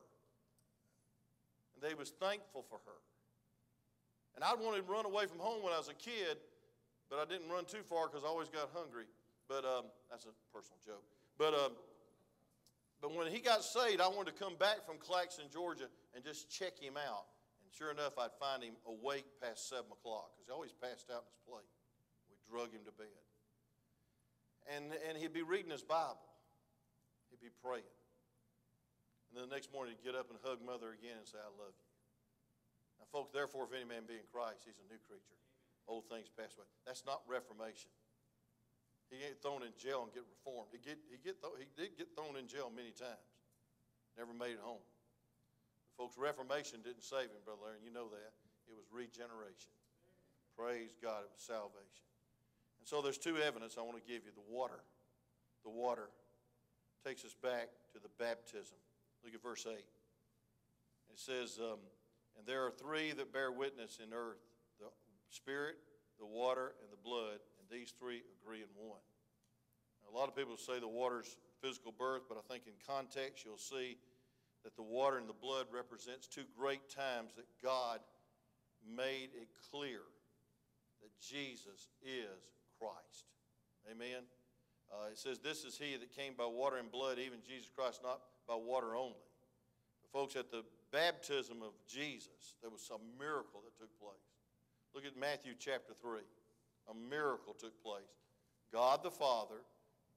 [1.74, 2.98] and that he was thankful for her.
[4.34, 6.36] And I wanted to run away from home when I was a kid,
[7.08, 9.08] but I didn't run too far because I always got hungry.
[9.48, 11.04] But um, that's a personal joke.
[11.40, 11.72] But, um,
[13.00, 16.52] but when he got saved, I wanted to come back from Claxton, Georgia, and just
[16.52, 17.24] check him out.
[17.64, 21.24] And sure enough, I'd find him awake past 7 o'clock because he always passed out
[21.24, 21.72] in his plate.
[22.28, 23.24] We drug him to bed.
[24.68, 26.20] And, and he'd be reading his Bible,
[27.32, 27.88] he'd be praying.
[29.32, 31.52] And then the next morning, he'd get up and hug mother again and say, I
[31.56, 31.88] love you.
[33.00, 35.40] Now, folks, therefore, if any man be in Christ, he's a new creature
[35.88, 36.68] old things pass away.
[36.84, 37.90] That's not reformation.
[39.08, 40.68] He ain't thrown in jail and get reformed.
[40.68, 43.24] He, get, he, get th- he did get thrown in jail many times.
[44.20, 44.84] Never made it home.
[45.80, 48.36] But folks, reformation didn't save him, Brother Larry, you know that.
[48.68, 49.72] It was regeneration.
[50.52, 52.04] Praise God, it was salvation.
[52.80, 54.32] And so there's two evidence I want to give you.
[54.36, 54.84] The water.
[55.64, 56.12] The water
[57.00, 58.76] takes us back to the baptism.
[59.24, 59.72] Look at verse 8.
[59.72, 59.84] It
[61.16, 61.80] says, um,
[62.36, 64.44] And there are three that bear witness in earth
[65.30, 65.76] spirit,
[66.18, 69.00] the water, and the blood, and these three agree in one.
[70.02, 73.44] Now, a lot of people say the water's physical birth, but I think in context
[73.44, 73.98] you'll see
[74.64, 78.00] that the water and the blood represents two great times that God
[78.84, 80.02] made it clear
[81.02, 82.42] that Jesus is
[82.78, 83.26] Christ.
[83.90, 84.22] Amen.
[84.90, 88.00] Uh, it says, This is he that came by water and blood, even Jesus Christ,
[88.02, 89.24] not by water only.
[90.02, 94.27] But folks, at the baptism of Jesus, there was some miracle that took place.
[94.98, 96.26] Look at Matthew chapter 3.
[96.90, 98.18] A miracle took place.
[98.74, 99.62] God the Father,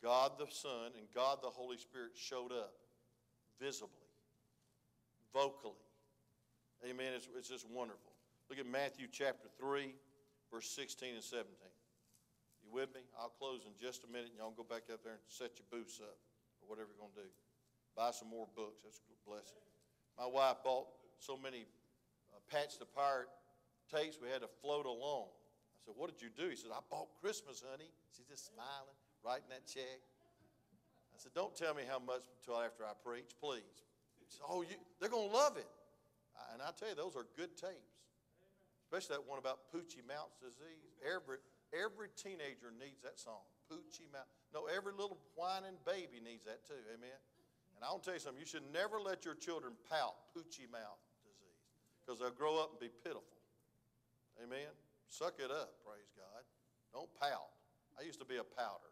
[0.01, 2.73] God the Son, and God the Holy Spirit showed up
[3.61, 4.09] visibly,
[5.31, 5.77] vocally.
[6.81, 7.13] Amen.
[7.13, 8.09] It's, it's just wonderful.
[8.49, 9.93] Look at Matthew chapter 3,
[10.49, 11.45] verse 16 and 17.
[12.65, 13.01] You with me?
[13.21, 15.69] I'll close in just a minute, and y'all go back up there and set your
[15.69, 16.17] booths up,
[16.57, 17.29] or whatever you're going to do.
[17.95, 18.81] Buy some more books.
[18.81, 19.61] That's a blessing.
[20.17, 20.87] My wife bought
[21.19, 21.69] so many
[22.33, 23.29] uh, Patch the Pirate
[23.91, 25.27] tapes, we had to float along.
[25.27, 26.49] I said, What did you do?
[26.49, 27.91] He said, I bought Christmas, honey.
[28.15, 29.99] She's just smiling, writing that check.
[31.11, 33.83] I said, Don't tell me how much until after I preach, please.
[34.23, 35.67] He said, Oh, you, they're going to love it.
[36.53, 38.01] And I tell you, those are good tapes,
[38.87, 40.89] especially that one about Poochie Mouse disease.
[41.05, 41.37] Every,
[41.69, 44.27] every teenager needs that song, Poochie Mouse.
[44.53, 46.81] No, every little whining baby needs that too.
[46.91, 47.19] Amen.
[47.75, 51.65] And I'll tell you something, you should never let your children pout Poochie Mouth disease
[52.01, 53.40] because they'll grow up and be pitiful.
[54.41, 54.73] Amen.
[55.07, 56.41] Suck it up, praise God.
[56.89, 57.53] Don't pout.
[57.99, 58.89] I used to be a pouter.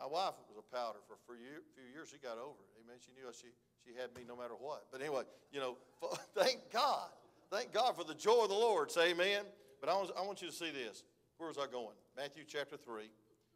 [0.00, 2.10] My wife was a pouter for a few years.
[2.10, 2.72] She got over it.
[2.82, 2.98] Amen.
[2.98, 3.52] She knew she,
[3.84, 4.90] she had me no matter what.
[4.90, 5.22] But anyway,
[5.52, 5.78] you know,
[6.34, 7.12] thank God.
[7.50, 8.90] Thank God for the joy of the Lord.
[8.90, 9.46] Say amen.
[9.78, 11.04] But I want, I want you to see this.
[11.38, 11.94] Where was I going?
[12.16, 13.06] Matthew chapter 3.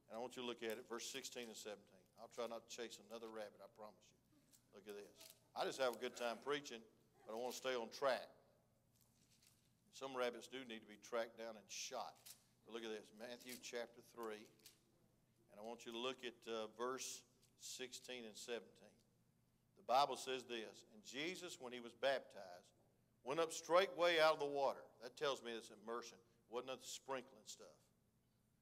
[0.09, 1.79] And I want you to look at it, verse 16 and 17.
[2.21, 4.19] I'll try not to chase another rabbit, I promise you.
[4.75, 5.39] Look at this.
[5.57, 6.81] I just have a good time preaching,
[7.27, 8.27] but I want to stay on track.
[9.99, 12.23] Some rabbits do need to be tracked down and shot.
[12.63, 14.39] But look at this Matthew chapter 3.
[14.39, 17.27] And I want you to look at uh, verse
[17.59, 18.63] 16 and 17.
[19.75, 22.71] The Bible says this And Jesus, when he was baptized,
[23.27, 24.87] went up straightway out of the water.
[25.03, 26.23] That tells me it's immersion.
[26.47, 27.75] It wasn't the sprinkling stuff.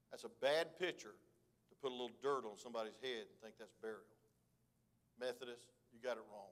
[0.09, 3.77] That's a bad picture to put a little dirt on somebody's head and think that's
[3.77, 4.17] burial.
[5.21, 6.49] Methodists, you got it wrong.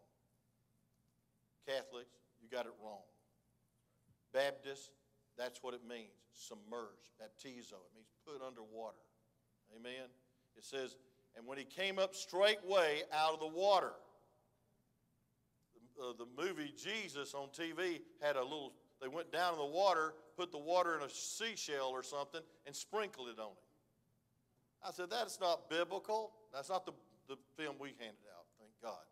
[1.65, 3.01] Catholics, you got it wrong.
[4.35, 4.91] Baptist,
[5.37, 7.15] that's what it means submerged.
[7.21, 8.99] Baptizo, it means put under water.
[9.75, 10.11] Amen.
[10.57, 10.97] It says,
[11.37, 13.93] and when he came up straightway out of the water,
[15.97, 19.65] the, uh, the movie Jesus on TV had a little, they went down in the
[19.65, 23.57] water, put the water in a seashell or something, and sprinkled it on him.
[24.85, 26.31] I said, that's not biblical.
[26.53, 26.91] That's not the,
[27.27, 29.03] the film we handed out, thank God.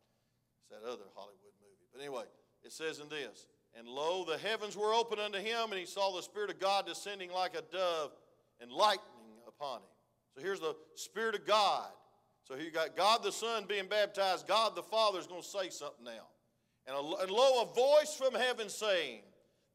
[0.61, 1.87] It's that other Hollywood movie.
[1.91, 2.25] But anyway,
[2.63, 6.15] it says in this And lo, the heavens were opened unto him, and he saw
[6.15, 8.11] the Spirit of God descending like a dove
[8.61, 9.89] and lightning upon him.
[10.35, 11.89] So here's the Spirit of God.
[12.43, 14.47] So here you got God the Son being baptized.
[14.47, 16.27] God the Father is going to say something now.
[16.85, 19.21] And, and lo, a voice from heaven saying,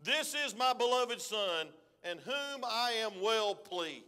[0.02, 1.68] This is my beloved Son,
[2.08, 4.04] in whom I am well pleased.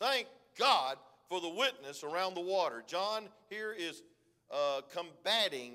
[0.00, 0.26] Thank
[0.58, 0.96] God
[1.28, 2.82] for the witness around the water.
[2.86, 4.02] John here is
[4.50, 5.74] uh, combating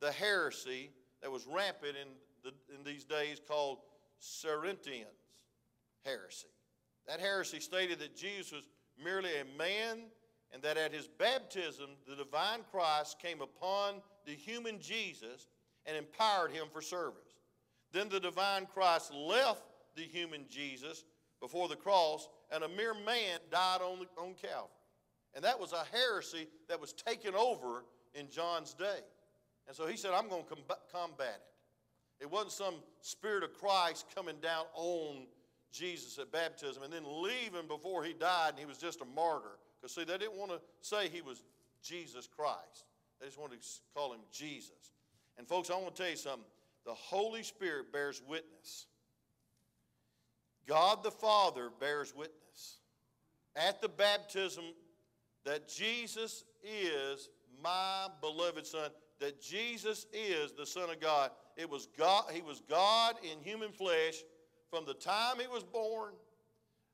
[0.00, 0.90] the heresy
[1.22, 2.08] that was rampant in,
[2.42, 3.78] the, in these days called
[4.18, 5.08] Cerinthians
[6.04, 6.48] heresy.
[7.06, 8.68] That heresy stated that Jesus was
[9.02, 10.04] merely a man
[10.52, 15.48] and that at his baptism the divine Christ came upon the human Jesus
[15.86, 17.40] and empowered him for service.
[17.92, 19.62] Then the divine Christ left
[19.96, 21.04] the human Jesus
[21.40, 24.70] before the cross, and a mere man died on, the, on Calvary.
[25.34, 29.00] And that was a heresy that was taken over in John's day.
[29.66, 31.51] And so he said, I'm going to combat it.
[32.22, 35.26] It wasn't some spirit of Christ coming down on
[35.72, 39.58] Jesus at baptism and then leaving before he died and he was just a martyr.
[39.80, 41.42] Because, see, they didn't want to say he was
[41.82, 42.84] Jesus Christ,
[43.18, 44.92] they just wanted to call him Jesus.
[45.36, 46.44] And, folks, I want to tell you something.
[46.86, 48.86] The Holy Spirit bears witness.
[50.68, 52.76] God the Father bears witness
[53.56, 54.64] at the baptism
[55.44, 57.28] that Jesus is
[57.62, 58.90] my beloved Son,
[59.22, 61.30] that Jesus is the Son of God.
[61.56, 64.16] It was God, He was God in human flesh
[64.68, 66.12] from the time He was born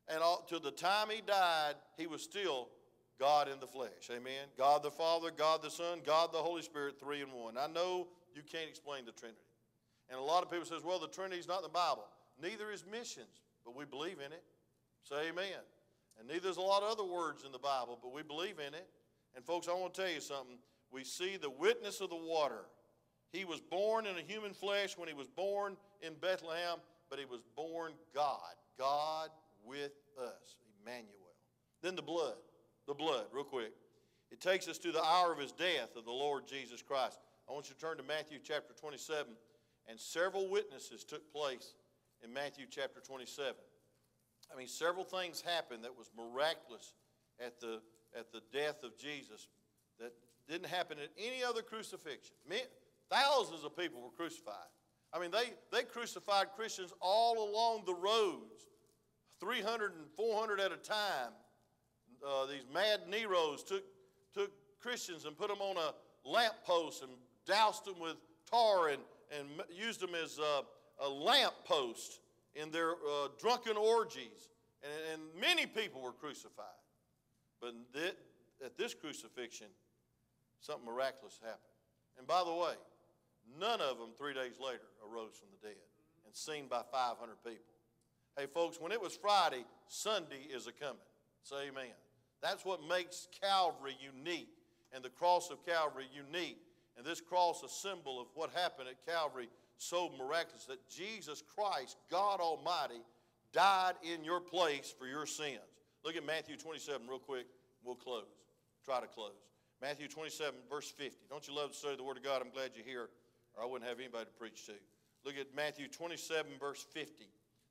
[0.08, 2.68] and all, to the time He died, He was still
[3.18, 4.10] God in the flesh.
[4.10, 4.46] Amen.
[4.56, 7.56] God the Father, God the Son, God the Holy Spirit, three in one.
[7.56, 9.40] I know you can't explain the Trinity.
[10.10, 12.04] And a lot of people says, well, the Trinity is not in the Bible.
[12.40, 14.42] Neither is missions, but we believe in it.
[15.02, 15.64] Say amen.
[16.18, 18.74] And neither is a lot of other words in the Bible, but we believe in
[18.74, 18.88] it.
[19.34, 20.58] And folks, I want to tell you something.
[20.90, 22.64] We see the witness of the water.
[23.32, 26.78] He was born in a human flesh when he was born in Bethlehem,
[27.10, 28.54] but he was born God.
[28.78, 29.30] God
[29.64, 31.34] with us, Emmanuel.
[31.82, 32.36] Then the blood.
[32.86, 33.72] The blood, real quick.
[34.30, 37.18] It takes us to the hour of his death of the Lord Jesus Christ.
[37.48, 39.26] I want you to turn to Matthew chapter 27.
[39.88, 41.74] And several witnesses took place
[42.22, 43.54] in Matthew chapter 27.
[44.52, 46.94] I mean, several things happened that was miraculous
[47.40, 47.80] at the,
[48.18, 49.48] at the death of Jesus
[49.98, 50.12] that
[50.48, 52.34] didn't happen at any other crucifixion.
[53.10, 54.54] Thousands of people were crucified.
[55.12, 58.66] I mean, they, they crucified Christians all along the roads,
[59.40, 61.32] 300 and 400 at a time.
[62.26, 63.84] Uh, these mad Neros took,
[64.34, 65.94] took Christians and put them on a
[66.28, 67.12] lamppost and
[67.46, 68.16] doused them with
[68.50, 69.00] tar and,
[69.38, 70.62] and used them as a,
[71.04, 72.20] a lamppost
[72.54, 74.50] in their uh, drunken orgies.
[74.82, 76.66] And, and, many people were crucified.
[77.60, 77.74] But
[78.64, 79.66] at this crucifixion,
[80.60, 81.60] something miraculous happened.
[82.18, 82.74] And by the way,
[83.58, 85.80] none of them three days later arose from the dead
[86.26, 87.64] and seen by 500 people.
[88.36, 90.96] Hey, folks, when it was Friday, Sunday is a coming.
[91.42, 91.94] Say amen.
[92.42, 94.50] That's what makes Calvary unique
[94.92, 96.58] and the cross of Calvary unique.
[96.96, 101.96] And this cross, a symbol of what happened at Calvary, so miraculous that Jesus Christ,
[102.10, 103.00] God Almighty,
[103.52, 105.60] died in your place for your sins.
[106.04, 107.46] Look at Matthew 27 real quick.
[107.84, 108.24] We'll close.
[108.84, 109.32] Try to close.
[109.80, 111.16] Matthew 27, verse 50.
[111.30, 112.42] Don't you love to study the Word of God?
[112.42, 113.08] I'm glad you're here,
[113.54, 114.72] or I wouldn't have anybody to preach to.
[115.24, 117.24] Look at Matthew 27, verse 50.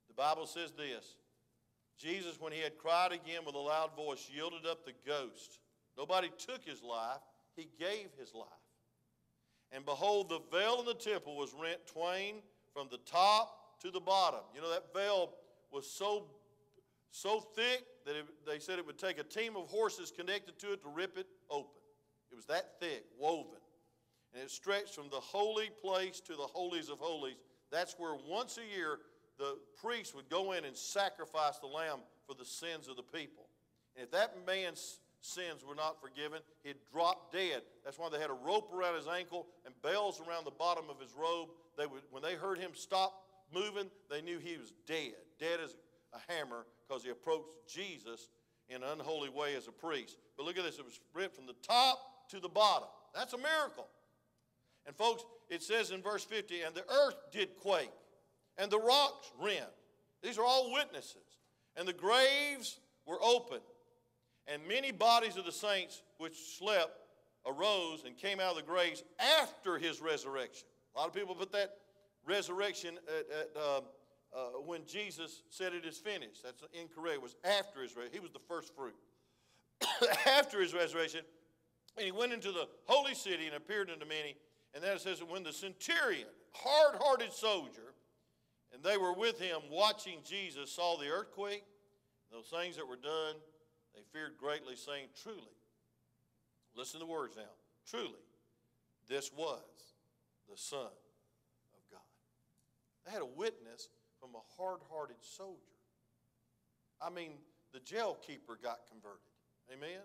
[0.08, 1.16] The Bible says this
[1.98, 5.60] Jesus, when he had cried again with a loud voice, yielded up the ghost.
[5.96, 7.20] Nobody took his life,
[7.56, 8.46] he gave his life.
[9.72, 12.36] And behold, the veil in the temple was rent twain
[12.72, 14.40] from the top to the bottom.
[14.54, 15.30] You know, that veil
[15.70, 16.24] was so,
[17.10, 20.72] so thick that it, they said it would take a team of horses connected to
[20.72, 21.82] it to rip it open.
[22.38, 23.58] Was that thick, woven.
[24.32, 27.34] And it stretched from the holy place to the holies of holies.
[27.72, 29.00] That's where once a year
[29.38, 31.98] the priest would go in and sacrifice the lamb
[32.28, 33.48] for the sins of the people.
[33.96, 37.62] And if that man's sins were not forgiven, he'd drop dead.
[37.84, 41.00] That's why they had a rope around his ankle and bells around the bottom of
[41.00, 41.48] his robe.
[41.76, 45.74] They would, when they heard him stop moving, they knew he was dead, dead as
[46.12, 48.28] a hammer, because he approached Jesus
[48.68, 50.18] in an unholy way as a priest.
[50.36, 52.88] But look at this it was ripped from the top to the bottom.
[53.14, 53.86] That's a miracle.
[54.86, 57.90] And folks, it says in verse 50, and the earth did quake,
[58.56, 59.66] and the rocks rent.
[60.22, 61.16] These are all witnesses.
[61.76, 63.62] And the graves were opened,
[64.46, 66.98] and many bodies of the saints which slept
[67.46, 69.04] arose and came out of the graves
[69.40, 70.66] after his resurrection.
[70.94, 71.76] A lot of people put that
[72.26, 73.80] resurrection at, at uh,
[74.34, 76.42] uh, when Jesus said it is finished.
[76.42, 77.16] That's incorrect.
[77.16, 78.12] It was after his resurrection.
[78.12, 78.94] He was the first fruit.
[80.26, 81.20] after his resurrection,
[81.98, 84.36] and he went into the holy city and appeared unto many.
[84.74, 87.94] And then it says, when the centurion, hard hearted soldier,
[88.72, 91.64] and they were with him watching Jesus, saw the earthquake,
[92.30, 93.34] those things that were done,
[93.94, 95.40] they feared greatly, saying, Truly,
[96.76, 97.50] listen to the words now,
[97.88, 98.12] truly,
[99.08, 99.62] this was
[100.50, 102.00] the Son of God.
[103.04, 103.88] They had a witness
[104.20, 105.56] from a hard hearted soldier.
[107.00, 107.32] I mean,
[107.72, 109.20] the jail keeper got converted.
[109.72, 110.02] Amen?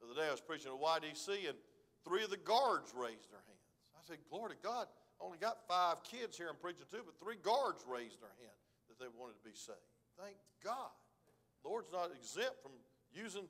[0.00, 1.58] The other day I was preaching at YDC, and
[2.04, 3.68] three of the guards raised their hands.
[3.94, 4.88] I said, Glory to God.
[5.20, 8.56] I only got five kids here I'm preaching to, but three guards raised their hand
[8.88, 9.84] that they wanted to be saved.
[10.16, 10.96] Thank God.
[11.62, 12.72] Lord's not exempt from
[13.12, 13.44] using,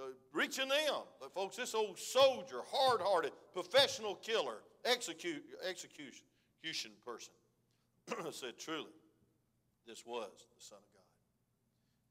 [0.00, 1.04] uh, reaching them.
[1.20, 6.24] But folks, this old soldier, hard-hearted, professional killer, execute, execution,
[6.64, 7.32] execution person
[8.32, 8.92] said, truly,
[9.86, 11.00] this was the Son of God.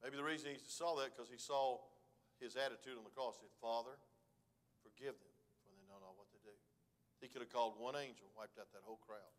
[0.04, 1.78] Maybe the reason he saw that because he saw
[2.39, 3.38] his attitude on the cross.
[3.38, 3.95] He said, Father,
[4.82, 6.56] forgive them, for they know not what they do.
[7.19, 9.36] He could have called one angel, wiped out that whole crowd.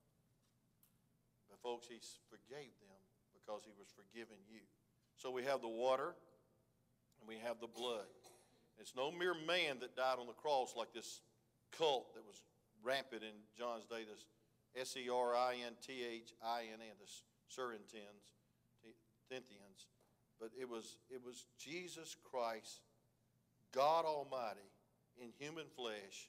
[1.48, 3.00] But folks, he forgave them
[3.32, 4.62] because he was forgiving you.
[5.16, 6.14] So we have the water
[7.18, 8.08] and we have the blood.
[8.78, 11.20] It's no mere man that died on the cross like this
[11.76, 12.40] cult that was
[12.82, 14.24] rampant in John's day, this
[14.76, 17.10] S E R I N T H I N N, the
[17.48, 18.32] Cerinthians,
[19.28, 19.88] Tinthians.
[20.40, 22.80] But it was, it was Jesus Christ,
[23.72, 24.66] God Almighty,
[25.20, 26.28] in human flesh,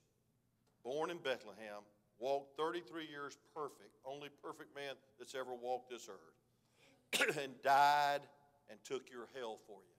[0.84, 1.84] born in Bethlehem,
[2.20, 8.22] walked 33 years perfect, only perfect man that's ever walked this earth, and died
[8.70, 9.98] and took your hell for you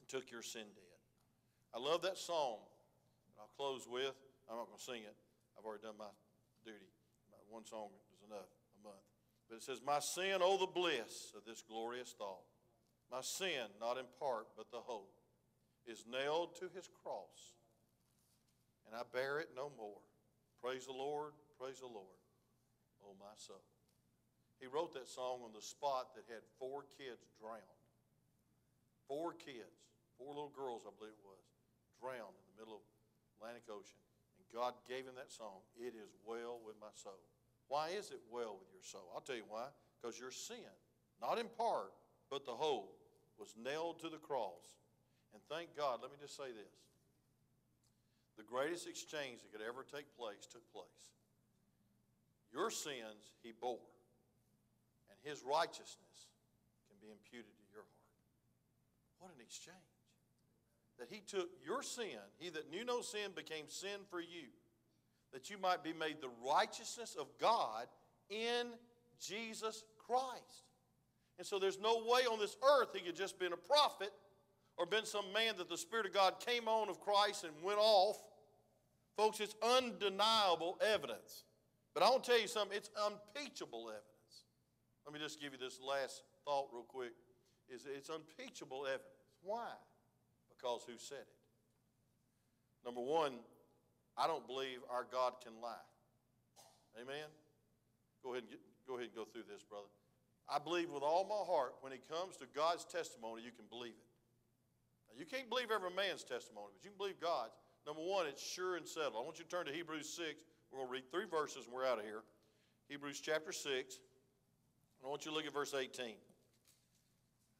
[0.00, 1.00] and took your sin debt.
[1.74, 2.58] I love that song
[3.28, 4.14] that I'll close with.
[4.48, 5.14] I'm not going to sing it.
[5.58, 6.10] I've already done my
[6.64, 6.90] duty.
[7.48, 9.06] One song is enough, a month.
[9.48, 12.42] But it says, My sin, oh, the bliss of this glorious thought.
[13.10, 15.14] My sin, not in part, but the hope,
[15.86, 17.54] is nailed to his cross,
[18.86, 20.02] and I bear it no more.
[20.60, 22.18] Praise the Lord, praise the Lord,
[23.04, 23.62] oh, my soul.
[24.58, 27.84] He wrote that song on the spot that had four kids drowned.
[29.06, 29.86] Four kids,
[30.18, 31.44] four little girls, I believe it was,
[32.00, 32.84] drowned in the middle of
[33.36, 34.00] Atlantic Ocean.
[34.40, 37.20] And God gave him that song, It is well with my soul.
[37.68, 39.12] Why is it well with your soul?
[39.14, 39.68] I'll tell you why.
[40.00, 40.70] Because your sin,
[41.20, 41.92] not in part,
[42.30, 42.96] but the whole,
[43.38, 44.80] was nailed to the cross.
[45.32, 46.74] And thank God, let me just say this.
[48.36, 51.16] The greatest exchange that could ever take place took place.
[52.52, 53.78] Your sins he bore
[55.10, 56.28] and his righteousness
[56.88, 58.06] can be imputed to your heart.
[59.18, 59.76] What an exchange.
[60.98, 64.48] That he took your sin, he that knew no sin became sin for you,
[65.32, 67.86] that you might be made the righteousness of God
[68.30, 68.68] in
[69.20, 70.64] Jesus Christ.
[71.38, 74.12] And so there's no way on this earth he could just been a prophet
[74.76, 77.78] or been some man that the Spirit of God came on of Christ and went
[77.78, 78.16] off.
[79.16, 81.44] Folks, it's undeniable evidence.
[81.94, 84.44] But I want to tell you something, it's unimpeachable evidence.
[85.06, 87.12] Let me just give you this last thought real quick.
[87.68, 89.08] Is it's unimpeachable evidence.
[89.42, 89.70] Why?
[90.50, 91.36] Because who said it?
[92.84, 93.32] Number one,
[94.16, 95.86] I don't believe our God can lie.
[97.00, 97.28] Amen.
[98.22, 99.88] Go ahead and get, go ahead and go through this, brother.
[100.48, 103.94] I believe with all my heart when it comes to God's testimony, you can believe
[103.98, 104.05] it.
[105.18, 107.56] You can't believe every man's testimony, but you can believe God's.
[107.86, 109.14] Number one, it's sure and settled.
[109.16, 110.42] I want you to turn to Hebrews 6.
[110.70, 112.22] We're going to read three verses and we're out of here.
[112.88, 113.98] Hebrews chapter 6.
[115.04, 116.14] I want you to look at verse 18.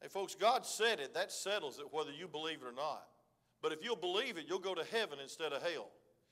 [0.01, 1.13] Hey, folks, God said it.
[1.13, 3.07] That settles it whether you believe it or not.
[3.61, 5.89] But if you'll believe it, you'll go to heaven instead of hell.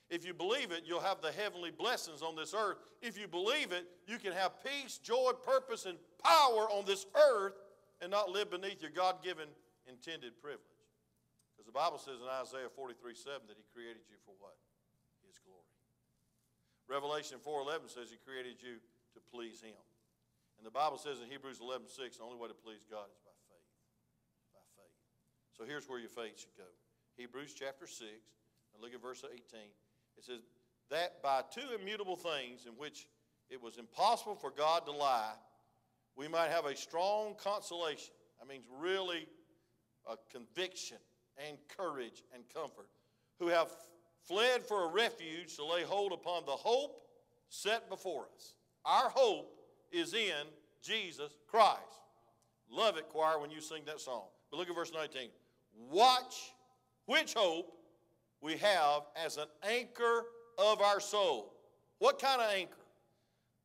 [0.09, 2.77] If you believe it, you'll have the heavenly blessings on this earth.
[3.01, 7.53] If you believe it, you can have peace, joy, purpose, and power on this earth
[8.01, 9.47] and not live beneath your God given
[9.87, 10.74] intended privilege.
[11.65, 14.53] Because the Bible says in Isaiah 43 7 that He created you for what?
[15.25, 15.65] His glory.
[16.85, 18.77] Revelation 4 11 says He created you
[19.17, 19.81] to please Him.
[20.61, 23.17] And the Bible says in Hebrews 11 6, the only way to please God is
[23.25, 23.73] by faith.
[24.53, 24.93] By faith.
[25.57, 26.69] So here's where your faith should go.
[27.17, 29.41] Hebrews chapter 6, and look at verse 18.
[29.41, 30.45] It says,
[30.93, 33.09] That by two immutable things in which
[33.49, 35.33] it was impossible for God to lie,
[36.13, 38.13] we might have a strong consolation.
[38.37, 39.25] That means really
[40.05, 41.01] a conviction
[41.47, 42.87] and courage and comfort.
[43.39, 43.69] Who have
[44.27, 47.01] fled for a refuge to lay hold upon the hope
[47.49, 48.55] set before us.
[48.85, 49.51] Our hope
[49.91, 50.47] is in
[50.81, 51.79] Jesus Christ.
[52.69, 54.23] Love it, choir, when you sing that song.
[54.49, 55.29] But look at verse 19.
[55.91, 56.53] Watch
[57.05, 57.71] which hope
[58.41, 60.25] we have as an anchor
[60.57, 61.53] of our soul.
[61.99, 62.77] What kind of anchor?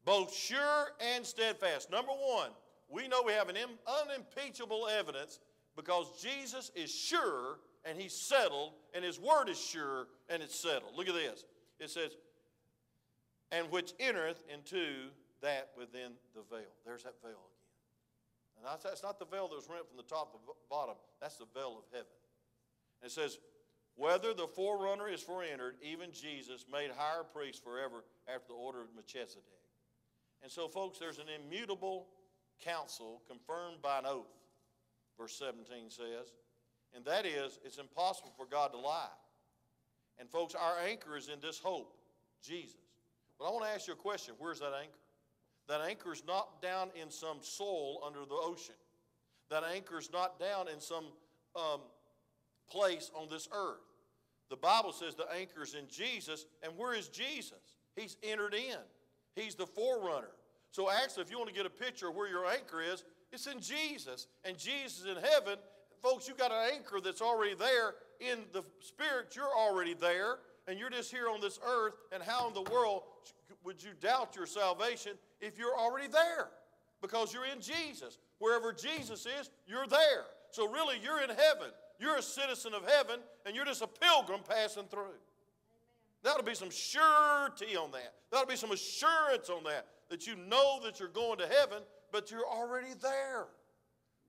[0.04, 1.90] Both sure and steadfast.
[1.90, 2.50] Number one,
[2.88, 3.56] we know we have an
[3.86, 5.38] unimpeachable evidence
[5.76, 10.92] because Jesus is sure and he's settled, and his word is sure and it's settled.
[10.96, 11.44] Look at this.
[11.78, 12.10] It says,
[13.50, 15.08] and which entereth into
[15.42, 16.68] that within the veil.
[16.84, 17.60] There's that veil again.
[18.58, 20.96] And that's, that's not the veil that was rent from the top to the bottom,
[21.20, 22.12] that's the veil of heaven.
[23.00, 23.38] And it says,
[23.96, 28.88] whether the forerunner is forentered, even Jesus made higher priest forever after the order of
[28.94, 29.44] Melchizedek.
[30.42, 32.06] And so, folks, there's an immutable
[32.64, 34.32] counsel confirmed by an oath,
[35.20, 36.32] verse 17 says.
[36.94, 39.06] And that is, it's impossible for God to lie.
[40.18, 41.94] And, folks, our anchor is in this hope,
[42.42, 42.76] Jesus.
[43.38, 44.98] But I want to ask you a question where's that anchor?
[45.68, 48.74] That anchor is not down in some soil under the ocean.
[49.50, 51.04] That anchor is not down in some
[51.54, 51.80] um,
[52.68, 53.78] place on this earth.
[54.48, 57.76] The Bible says the anchor is in Jesus, and where is Jesus?
[57.94, 58.78] He's entered in.
[59.36, 60.32] He's the forerunner.
[60.72, 63.46] So actually, if you want to get a picture of where your anchor is, it's
[63.46, 64.26] in Jesus.
[64.44, 65.56] And Jesus in heaven,
[66.02, 67.94] folks, you got an anchor that's already there.
[68.20, 71.94] In the spirit, you're already there, and you're just here on this earth.
[72.12, 73.02] And how in the world
[73.64, 76.48] would you doubt your salvation if you're already there?
[77.00, 78.18] Because you're in Jesus.
[78.38, 80.24] Wherever Jesus is, you're there.
[80.50, 81.70] So really, you're in heaven.
[81.98, 85.18] You're a citizen of heaven, and you're just a pilgrim passing through.
[86.22, 88.14] That'll be some surety on that.
[88.30, 91.82] That'll be some assurance on that, that you know that you're going to heaven,
[92.12, 93.46] but you're already there.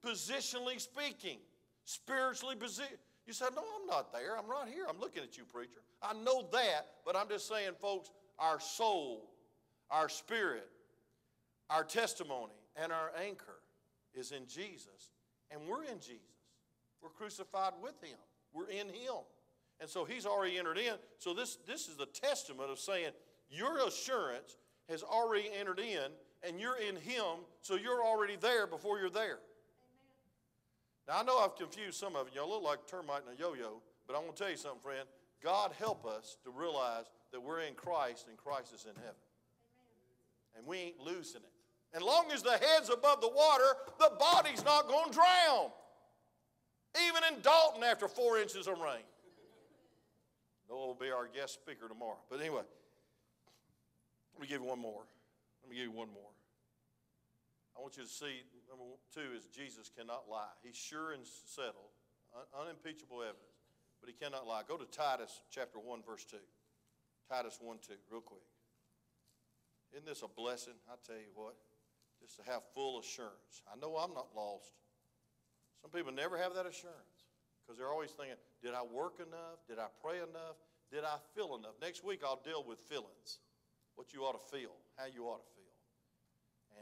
[0.05, 1.38] Positionally speaking,
[1.86, 2.97] spiritually positioned.
[3.27, 4.38] You said, No, I'm not there.
[4.38, 4.86] I'm right here.
[4.89, 5.82] I'm looking at you, preacher.
[6.01, 8.09] I know that, but I'm just saying, folks,
[8.39, 9.29] our soul,
[9.91, 10.67] our spirit,
[11.69, 13.59] our testimony, and our anchor
[14.13, 15.11] is in Jesus,
[15.51, 16.21] and we're in Jesus.
[17.01, 18.17] We're crucified with Him,
[18.53, 19.23] we're in Him.
[19.82, 20.93] And so he's already entered in.
[21.17, 23.09] So this, this is the testament of saying
[23.49, 24.57] your assurance
[24.88, 26.11] has already entered in,
[26.43, 29.39] and you're in him, so you're already there before you're there.
[29.39, 31.07] Amen.
[31.07, 32.41] Now I know I've confused some of you.
[32.41, 35.07] Y'all look like termite and a yo-yo, but I want to tell you something, friend.
[35.43, 39.15] God help us to realize that we're in Christ and Christ is in heaven.
[40.55, 40.57] Amen.
[40.57, 41.51] And we ain't losing it.
[41.93, 45.71] And long as the head's above the water, the body's not going to drown.
[47.07, 49.03] Even in Dalton after four inches of rain.
[50.69, 52.19] Noah will be our guest speaker tomorrow.
[52.29, 52.61] But anyway,
[54.33, 55.03] let me give you one more.
[55.62, 56.34] Let me give you one more.
[57.78, 58.84] I want you to see number
[59.14, 60.51] two is Jesus cannot lie.
[60.62, 61.95] He's sure and settled,
[62.36, 63.64] un- unimpeachable evidence,
[64.01, 64.62] but he cannot lie.
[64.68, 66.38] Go to Titus chapter 1, verse 2.
[67.30, 68.43] Titus 1 2, real quick.
[69.93, 70.76] Isn't this a blessing?
[70.89, 71.55] I tell you what,
[72.20, 73.64] just to have full assurance.
[73.72, 74.72] I know I'm not lost.
[75.82, 77.26] Some people never have that assurance
[77.64, 79.64] because they're always thinking, did I work enough?
[79.68, 80.59] Did I pray enough?
[80.91, 81.80] Did I feel enough?
[81.82, 83.39] Next week I'll deal with feelings,
[83.95, 85.73] what you ought to feel, how you ought to feel.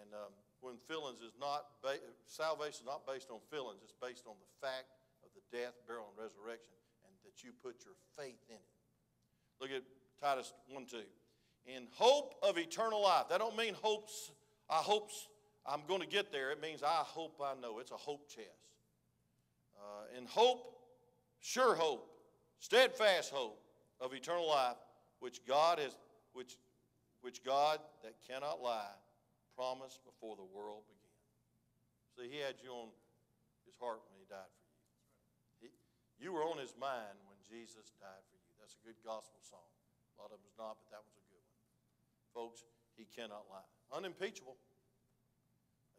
[0.03, 4.28] And um, when feelings is not, ba- salvation is not based on feelings, it's based
[4.28, 4.91] on the fact
[5.24, 6.76] of the death, burial, and resurrection,
[7.07, 8.76] and that you put your faith in it.
[9.63, 9.88] Look at
[10.20, 10.99] Titus 1 2.
[11.65, 13.30] In hope of eternal life.
[13.30, 14.32] That don't mean hopes,
[14.70, 15.28] I hopes
[15.65, 16.51] I'm going to get there.
[16.51, 17.80] It means I hope I know.
[17.80, 18.47] It's a hope chest.
[19.80, 20.80] Uh, in hope
[21.39, 22.09] sure hope,
[22.59, 23.59] steadfast hope
[23.99, 24.78] of eternal life,
[25.20, 25.95] which God has,
[26.34, 26.57] which,
[27.22, 28.95] which God that cannot lie,
[29.55, 31.20] promised before the world began.
[32.15, 32.89] See, He had you on
[33.67, 34.80] His heart when He died for you.
[35.63, 35.67] He,
[36.24, 38.51] you were on His mind when Jesus died for you.
[38.59, 39.67] That's a good gospel song.
[40.15, 41.59] A lot of them is not, but that was a good one.
[42.32, 42.63] Folks,
[42.95, 43.67] He cannot lie.
[43.91, 44.55] Unimpeachable.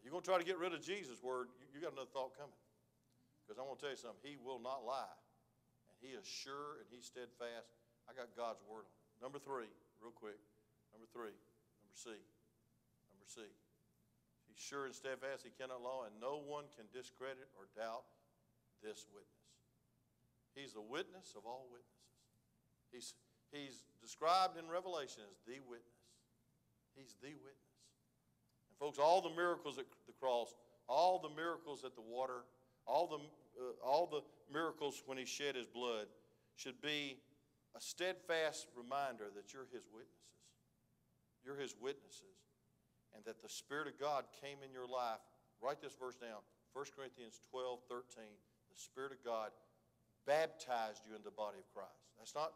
[0.00, 2.32] You're going to try to get rid of Jesus' word, you, you got another thought
[2.32, 2.56] coming.
[3.44, 5.18] Because I want to tell you something, He will not lie.
[5.92, 7.76] And He is sure and he's steadfast.
[8.08, 9.20] I got God's word on it.
[9.20, 9.68] Number three,
[10.00, 10.40] real quick.
[11.00, 11.32] Number three,
[11.80, 12.12] number C.
[13.08, 13.40] Number C.
[14.52, 18.04] He's sure and steadfast, he cannot lie, and no one can discredit or doubt
[18.84, 19.48] this witness.
[20.52, 22.04] He's the witness of all witnesses.
[22.92, 23.08] He's,
[23.48, 26.04] he's described in Revelation as the witness.
[26.92, 27.80] He's the witness.
[28.68, 30.52] And folks, all the miracles at the cross,
[30.84, 32.44] all the miracles at the water,
[32.84, 33.24] all the
[33.56, 34.20] uh, all the
[34.52, 36.12] miracles when he shed his blood
[36.56, 37.16] should be
[37.74, 40.20] a steadfast reminder that you're his witnesses.
[41.44, 42.38] You're his witnesses.
[43.14, 45.20] And that the Spirit of God came in your life.
[45.60, 46.40] Write this verse down
[46.72, 48.24] 1 Corinthians 12 13.
[48.70, 49.50] The Spirit of God
[50.26, 52.06] baptized you in the body of Christ.
[52.18, 52.52] That's not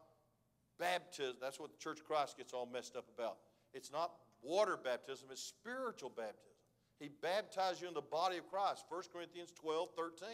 [0.79, 1.37] baptism.
[1.41, 3.39] That's what the Church of Christ gets all messed up about.
[3.73, 4.13] It's not
[4.43, 6.55] water baptism, it's spiritual baptism.
[7.01, 8.85] He baptized you in the body of Christ.
[8.89, 10.29] 1 Corinthians 12 13.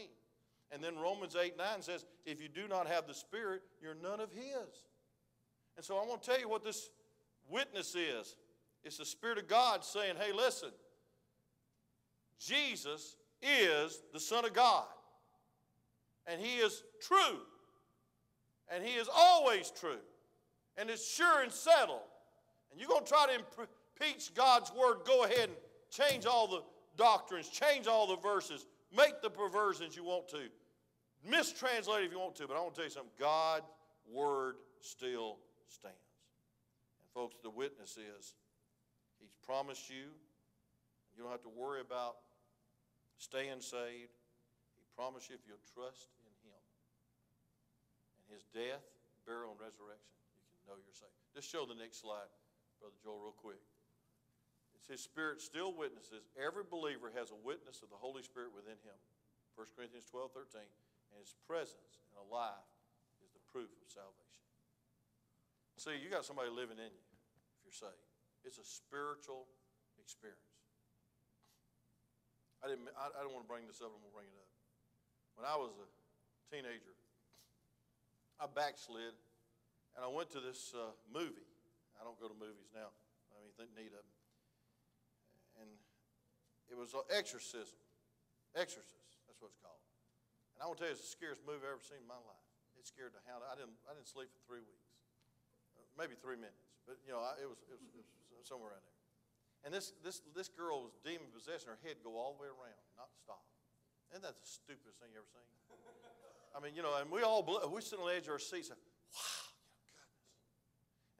[0.72, 4.20] And then Romans 8 9 says, if you do not have the Spirit, you're none
[4.20, 4.86] of His.
[5.76, 6.90] And so I want to tell you what this
[7.48, 8.36] witness is
[8.84, 10.70] it's the Spirit of God saying, hey, listen,
[12.38, 14.86] Jesus is the Son of God.
[16.26, 17.40] And He is true.
[18.72, 19.98] And He is always true.
[20.76, 22.00] And it's sure and settled.
[22.70, 23.34] and you're going to try to
[24.00, 25.56] impeach God's word, go ahead and
[25.90, 26.62] change all the
[26.96, 28.66] doctrines, change all the verses,
[28.96, 30.48] make the perversions you want to,
[31.28, 33.66] mistranslate if you want to, but I want to tell you something God's
[34.10, 35.96] word still stands.
[37.00, 38.34] And, folks, the witness is
[39.20, 40.08] He's promised you,
[41.14, 42.16] you don't have to worry about
[43.20, 44.16] staying saved.
[44.80, 46.64] He promised you if you'll trust in Him
[48.16, 48.80] and His death,
[49.28, 51.12] burial, and resurrection, you can know you're saved.
[51.36, 52.32] Just show the next slide,
[52.80, 53.60] Brother Joel, real quick.
[54.72, 56.24] It's His Spirit still witnesses.
[56.40, 58.96] Every believer has a witness of the Holy Spirit within him.
[59.60, 60.64] 1 Corinthians 12, 13.
[61.12, 62.64] And His presence in a life
[63.20, 64.40] is the proof of salvation.
[65.76, 67.04] See, you got somebody living in you
[67.56, 68.09] if you're saved.
[68.45, 69.47] It's a spiritual
[70.01, 70.41] experience.
[72.61, 72.88] I didn't.
[72.93, 73.93] I, I don't want to bring this up.
[73.93, 74.53] I'm to bring it up.
[75.36, 75.88] When I was a
[76.53, 76.93] teenager,
[78.36, 79.16] I backslid,
[79.97, 81.49] and I went to this uh, movie.
[81.97, 82.93] I don't go to movies now.
[83.32, 84.09] I mean, think need them.
[85.61, 85.68] And
[86.72, 87.80] it was uh, Exorcism.
[88.57, 89.20] Exorcist.
[89.28, 89.84] That's what it's called.
[90.57, 92.18] And I want to tell you, it's the scariest movie I've ever seen in my
[92.18, 92.47] life.
[92.76, 93.45] It scared the hound.
[93.45, 93.76] I didn't.
[93.84, 94.88] I didn't sleep for three weeks,
[95.76, 96.69] uh, maybe three minutes.
[96.91, 98.99] But you know, I, it, was, it was it was somewhere around there.
[99.62, 102.82] And this, this, this girl was demon possessed, her head go all the way around,
[102.99, 103.47] not stop.
[104.11, 105.47] Isn't that the stupidest thing you ever seen?
[106.51, 108.74] I mean, you know, and we all, we sit on the edge of our seats,
[108.74, 108.80] and,
[109.14, 109.55] wow,
[109.86, 110.16] goodness.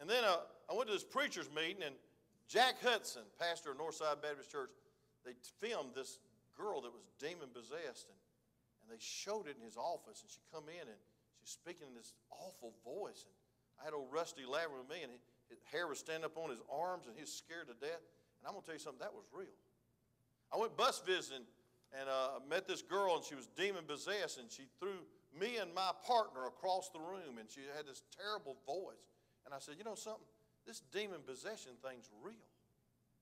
[0.03, 1.95] And then uh, I went to this preacher's meeting, and
[2.51, 4.75] Jack Hudson, pastor of Northside Baptist Church,
[5.23, 6.19] they filmed this
[6.59, 8.19] girl that was demon possessed, and,
[8.83, 10.99] and they showed it in his office, and she come in, and
[11.39, 13.37] she's speaking in this awful voice, and
[13.79, 15.13] I had old Rusty Lavin with me, and
[15.51, 18.01] his hair was standing up on his arms, and he was scared to death.
[18.41, 19.53] And I'm going to tell you something, that was real.
[20.55, 21.45] I went bus visiting
[21.93, 25.03] and uh, met this girl, and she was demon possessed, and she threw
[25.35, 29.11] me and my partner across the room, and she had this terrible voice.
[29.45, 30.27] And I said, You know something?
[30.67, 32.47] This demon possession thing's real.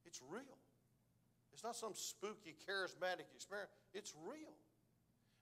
[0.04, 0.58] It's real.
[1.52, 3.70] It's not some spooky, charismatic experience.
[3.94, 4.54] It's real.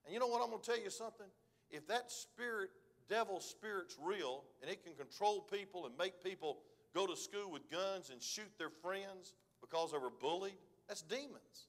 [0.05, 0.43] And you know what?
[0.43, 1.27] I'm going to tell you something.
[1.71, 2.71] If that spirit,
[3.09, 6.59] devil spirit's real, and it can control people and make people
[6.97, 10.57] go to school with guns and shoot their friends, because they were bullied,
[10.89, 11.69] that's demons.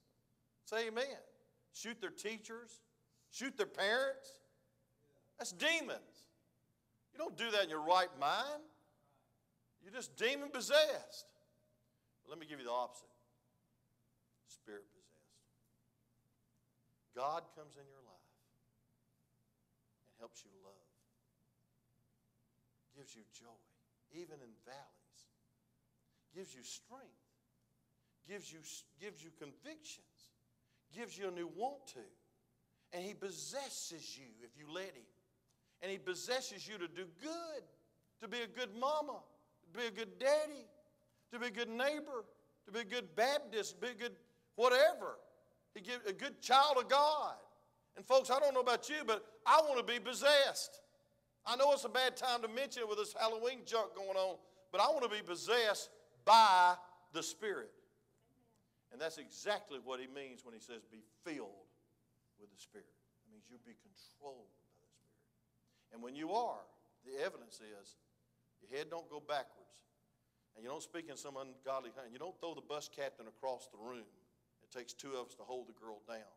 [0.63, 1.19] Say amen.
[1.73, 2.79] Shoot their teachers,
[3.29, 4.39] shoot their parents,
[5.37, 6.31] that's demons.
[7.11, 8.63] You don't do that in your right mind.
[9.83, 11.27] You're just demon possessed.
[12.23, 13.09] But let me give you the opposite
[14.47, 15.05] spirit possessed.
[17.15, 18.31] God comes in your life
[20.07, 20.87] and helps you love,
[22.95, 23.61] gives you joy,
[24.13, 24.96] even in valleys,
[26.37, 27.17] gives you strength
[28.27, 28.59] gives you,
[28.99, 30.05] gives you convictions,
[30.93, 31.99] gives you a new want to.
[32.93, 35.07] And He possesses you if you let Him.
[35.81, 37.63] And He possesses you to do good,
[38.21, 39.19] to be a good mama,
[39.71, 40.65] to be a good daddy,
[41.31, 42.25] to be a good neighbor,
[42.65, 44.13] to be a good Baptist, be a good
[44.55, 45.17] whatever.
[45.73, 47.35] He gives a good child of God.
[47.95, 50.81] And folks, I don't know about you, but I want to be possessed.
[51.45, 54.37] I know it's a bad time to mention it with this Halloween junk going on,
[54.71, 55.89] but I want to be possessed
[56.27, 56.75] by
[57.13, 57.71] the Spirit.
[58.91, 61.71] And that's exactly what he means when he says, be filled
[62.39, 62.91] with the Spirit.
[63.25, 65.95] It means you be controlled by the Spirit.
[65.95, 66.67] And when you are,
[67.07, 67.95] the evidence is
[68.59, 69.87] your head don't go backwards.
[70.55, 72.09] And you don't speak in some ungodly kind.
[72.09, 74.09] You don't throw the bus captain across the room.
[74.65, 76.33] It takes two of us to hold the girl down.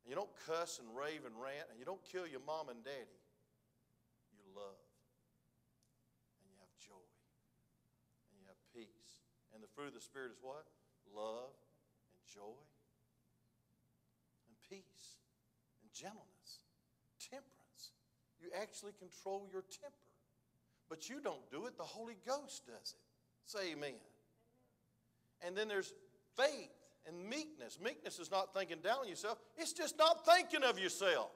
[0.00, 1.66] And you don't cuss and rave and rant.
[1.68, 3.18] And you don't kill your mom and daddy.
[4.30, 4.78] You love.
[6.38, 7.06] And you have joy.
[8.30, 9.18] And you have peace.
[9.50, 10.66] And the fruit of the Spirit is what?
[11.16, 11.56] love
[12.12, 12.60] and joy
[14.46, 15.16] and peace
[15.80, 16.68] and gentleness,
[17.18, 17.96] temperance.
[18.40, 19.96] You actually control your temper.
[20.90, 23.00] But you don't do it, the Holy Ghost does it.
[23.46, 23.94] Say amen.
[25.40, 25.94] And then there's
[26.36, 26.70] faith
[27.08, 27.78] and meekness.
[27.82, 31.30] Meekness is not thinking down on yourself, it's just not thinking of yourself.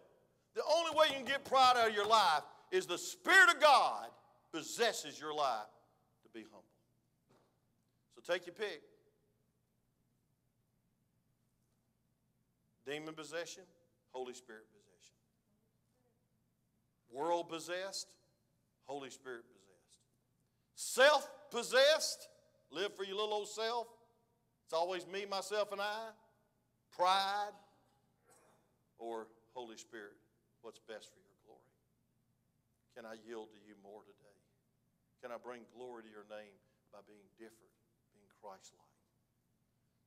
[0.54, 3.60] The only way you can get pride out of your life is the Spirit of
[3.60, 4.08] God
[4.52, 5.72] possesses your life
[6.22, 6.64] to be humble.
[8.13, 8.82] So take your pick.
[12.86, 13.62] Demon possession,
[14.10, 15.16] Holy Spirit possession.
[17.10, 18.08] World possessed,
[18.84, 19.64] Holy Spirit possessed.
[20.74, 22.28] Self possessed,
[22.70, 23.86] live for your little old self.
[24.64, 26.10] It's always me, myself, and I.
[26.96, 27.52] Pride,
[28.98, 30.14] or Holy Spirit,
[30.62, 31.74] what's best for your glory?
[32.94, 34.38] Can I yield to you more today?
[35.22, 36.54] Can I bring glory to your name
[36.94, 37.73] by being different,
[38.44, 39.00] Christ like?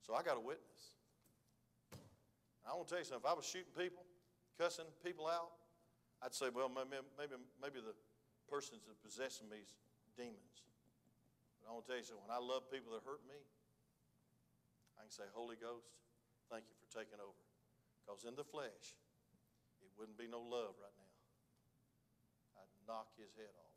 [0.05, 0.93] So I got a witness.
[2.61, 3.25] I want to tell you something.
[3.25, 4.05] If I was shooting people,
[4.61, 5.57] cussing people out,
[6.21, 7.97] I'd say, well, maybe, maybe, maybe the
[8.45, 9.73] persons that possessing me is
[10.13, 10.61] demons.
[11.57, 12.21] But I want to tell you something.
[12.29, 13.41] When I love people that hurt me,
[15.01, 15.89] I can say, Holy Ghost,
[16.53, 17.41] thank you for taking over.
[18.05, 18.95] Because in the flesh,
[19.81, 21.15] it wouldn't be no love right now.
[22.61, 23.75] I'd knock his head off.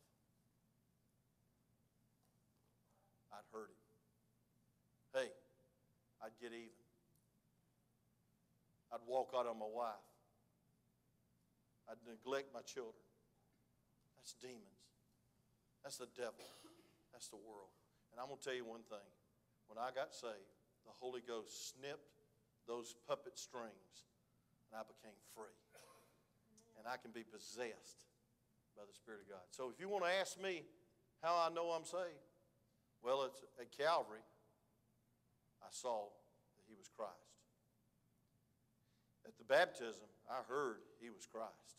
[3.35, 3.90] I'd hurt him.
[6.23, 6.87] I'd get even.
[8.93, 10.07] I'd walk out on my wife.
[11.89, 13.03] I'd neglect my children.
[14.17, 14.85] That's demons.
[15.83, 16.45] That's the devil.
[17.11, 17.73] That's the world.
[18.13, 19.11] And I'm going to tell you one thing.
[19.67, 20.55] When I got saved,
[20.85, 22.19] the Holy Ghost snipped
[22.67, 24.07] those puppet strings,
[24.71, 25.55] and I became free.
[26.79, 28.09] And I can be possessed
[28.73, 29.45] by the Spirit of God.
[29.53, 30.65] So if you want to ask me
[31.21, 32.25] how I know I'm saved,
[33.05, 34.25] well, it's at Calvary,
[35.63, 36.11] I saw
[36.57, 37.39] that He was Christ.
[39.27, 41.79] At the baptism, I heard He was Christ.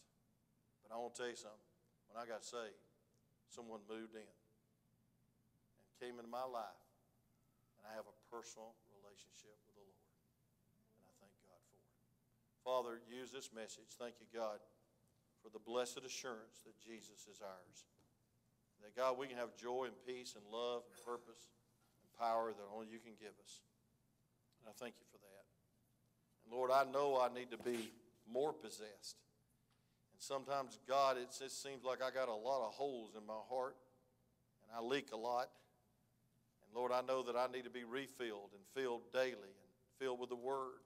[0.86, 1.70] But I want to tell you something.
[2.12, 2.76] When I got saved,
[3.48, 6.84] someone moved in and came into my life,
[7.80, 10.08] and I have a personal relationship with the Lord.
[11.00, 11.92] And I thank God for it.
[12.68, 13.96] Father, use this message.
[13.96, 14.60] Thank you, God,
[15.40, 17.88] for the blessed assurance that Jesus is ours.
[18.84, 21.54] That, God, we can have joy and peace and love and purpose
[22.02, 23.62] and power that only you can give us.
[24.62, 25.46] And I thank you for that.
[26.46, 27.92] And Lord, I know I need to be
[28.32, 29.18] more possessed.
[30.14, 33.42] And sometimes, God, it just seems like I got a lot of holes in my
[33.50, 33.76] heart
[34.62, 35.50] and I leak a lot.
[36.66, 40.20] And Lord, I know that I need to be refilled and filled daily and filled
[40.20, 40.86] with the Word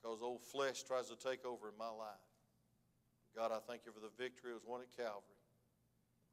[0.00, 2.24] because old flesh tries to take over in my life.
[3.34, 5.36] God, I thank you for the victory that was won at Calvary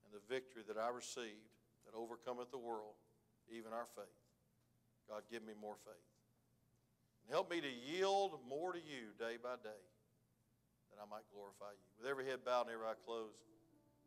[0.06, 1.52] and the victory that I received
[1.86, 2.96] that overcometh the world,
[3.52, 4.24] even our faith.
[5.10, 6.13] God, give me more faith.
[7.30, 9.84] Help me to yield more to you day by day
[10.92, 11.86] that I might glorify you.
[11.98, 13.42] With every head bowed and every eye closed,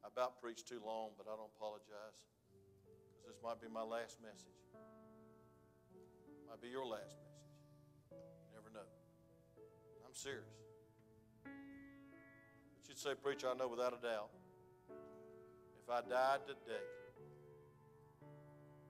[0.04, 2.20] I about preached too long, but I don't apologize
[3.18, 4.60] because this might be my last message.
[6.46, 7.50] Might be your last message.
[8.12, 8.86] You never know.
[10.06, 10.46] I'm serious.
[11.42, 14.30] But you'd say, Preacher, I know without a doubt
[15.82, 16.86] if I died today,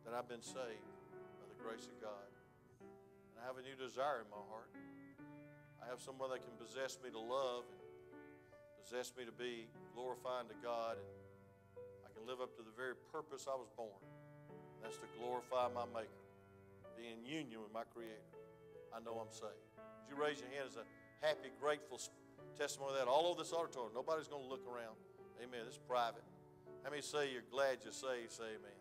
[0.05, 0.87] that I've been saved
[1.41, 2.26] by the grace of God.
[3.47, 4.75] Have a new desire in my heart.
[5.79, 10.51] I have someone that can possess me to love and possess me to be glorifying
[10.51, 10.99] to God.
[10.99, 14.03] And I can live up to the very purpose I was born.
[14.83, 16.27] That's to glorify my Maker,
[16.99, 18.27] be in union with my Creator.
[18.91, 19.63] I know I'm saved.
[19.79, 20.87] Would you raise your hand as a
[21.23, 22.03] happy, grateful
[22.59, 23.95] testimony of that all over this auditorium?
[23.95, 24.99] Nobody's going to look around.
[25.39, 25.63] Amen.
[25.63, 26.27] This is private.
[26.83, 28.35] How many say you're glad you're saved?
[28.35, 28.75] Say amen.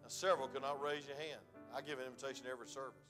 [0.00, 1.44] Now, several could not raise your hand.
[1.76, 3.04] I give an invitation to every service.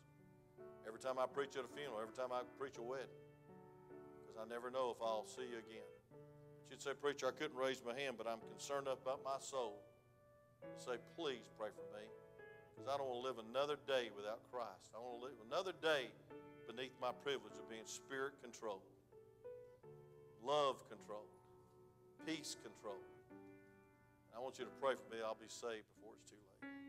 [0.87, 3.11] Every time I preach at a funeral, every time I preach a wedding.
[4.23, 5.91] Because I never know if I'll see you again.
[6.15, 9.43] But you'd say, Preacher, I couldn't raise my hand, but I'm concerned enough about my
[9.43, 9.83] soul.
[10.63, 12.07] You'd Say, please pray for me.
[12.71, 14.95] Because I don't want to live another day without Christ.
[14.95, 16.13] I want to live another day
[16.69, 18.85] beneath my privilege of being spirit controlled,
[20.45, 21.31] love controlled,
[22.27, 23.07] peace controlled.
[24.37, 25.23] I want you to pray for me.
[25.25, 26.86] I'll be saved before it's too late.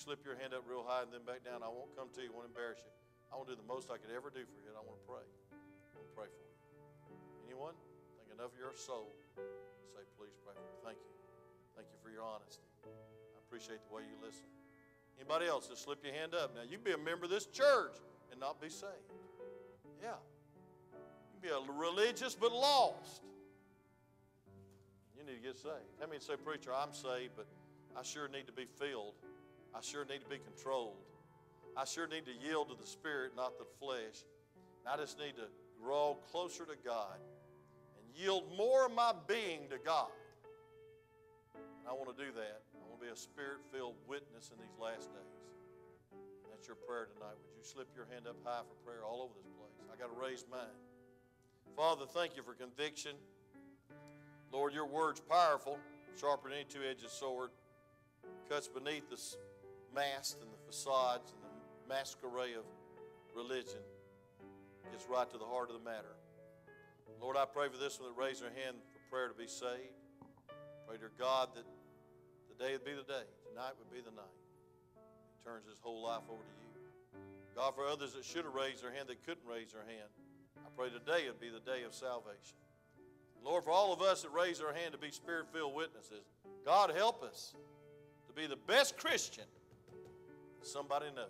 [0.00, 1.60] Slip your hand up real high and then back down?
[1.60, 2.32] I won't come to you.
[2.32, 2.88] I won't embarrass you.
[3.28, 4.96] I want to do the most I could ever do for you, and I want
[4.96, 5.20] to pray.
[5.52, 6.56] I want to pray for you.
[7.44, 7.76] Anyone?
[8.16, 9.12] Think enough of your soul.
[9.92, 10.72] Say, please pray for me.
[10.80, 11.12] Thank you.
[11.76, 12.64] Thank you for your honesty.
[12.80, 14.48] I appreciate the way you listen.
[15.20, 15.68] Anybody else?
[15.68, 16.56] Just slip your hand up.
[16.56, 18.00] Now, you can be a member of this church
[18.32, 19.12] and not be saved.
[20.00, 20.16] Yeah.
[20.96, 23.20] You can be a religious but lost.
[25.12, 25.92] You need to get saved.
[26.00, 27.44] How many say, Preacher, I'm saved, but
[27.92, 29.20] I sure need to be filled.
[29.74, 30.96] I sure need to be controlled.
[31.76, 34.26] I sure need to yield to the Spirit, not the flesh.
[34.84, 35.48] And I just need to
[35.82, 37.16] grow closer to God
[37.96, 40.10] and yield more of my being to God.
[41.54, 42.62] And I want to do that.
[42.74, 45.40] I want to be a spirit filled witness in these last days.
[46.12, 47.36] And that's your prayer tonight.
[47.40, 49.76] Would you slip your hand up high for prayer all over this place?
[49.88, 50.76] I got to raise mine.
[51.76, 53.12] Father, thank you for conviction.
[54.52, 55.78] Lord, your word's powerful,
[56.20, 57.50] sharper than any two edged sword,
[58.48, 59.16] cuts beneath the
[59.94, 62.64] mask and the facades and the masquerade of
[63.34, 63.80] religion,
[64.90, 66.14] gets right to the heart of the matter.
[67.20, 69.94] Lord, I pray for this one that raised their hand for prayer to be saved.
[70.88, 71.64] Pray to God that
[72.48, 74.36] the day would be the day, tonight would be the night.
[74.96, 76.70] He turns his whole life over to you.
[77.54, 80.08] God, for others that should have raised their hand that couldn't raise their hand,
[80.56, 82.56] I pray today would be the day of salvation.
[83.44, 86.24] Lord, for all of us that raise our hand to be spirit filled witnesses,
[86.64, 87.54] God help us
[88.26, 89.44] to be the best Christian
[90.62, 91.28] somebody knows.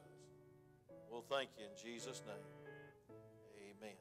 [1.11, 2.37] Well, thank you in Jesus' name.
[3.59, 3.97] Amen.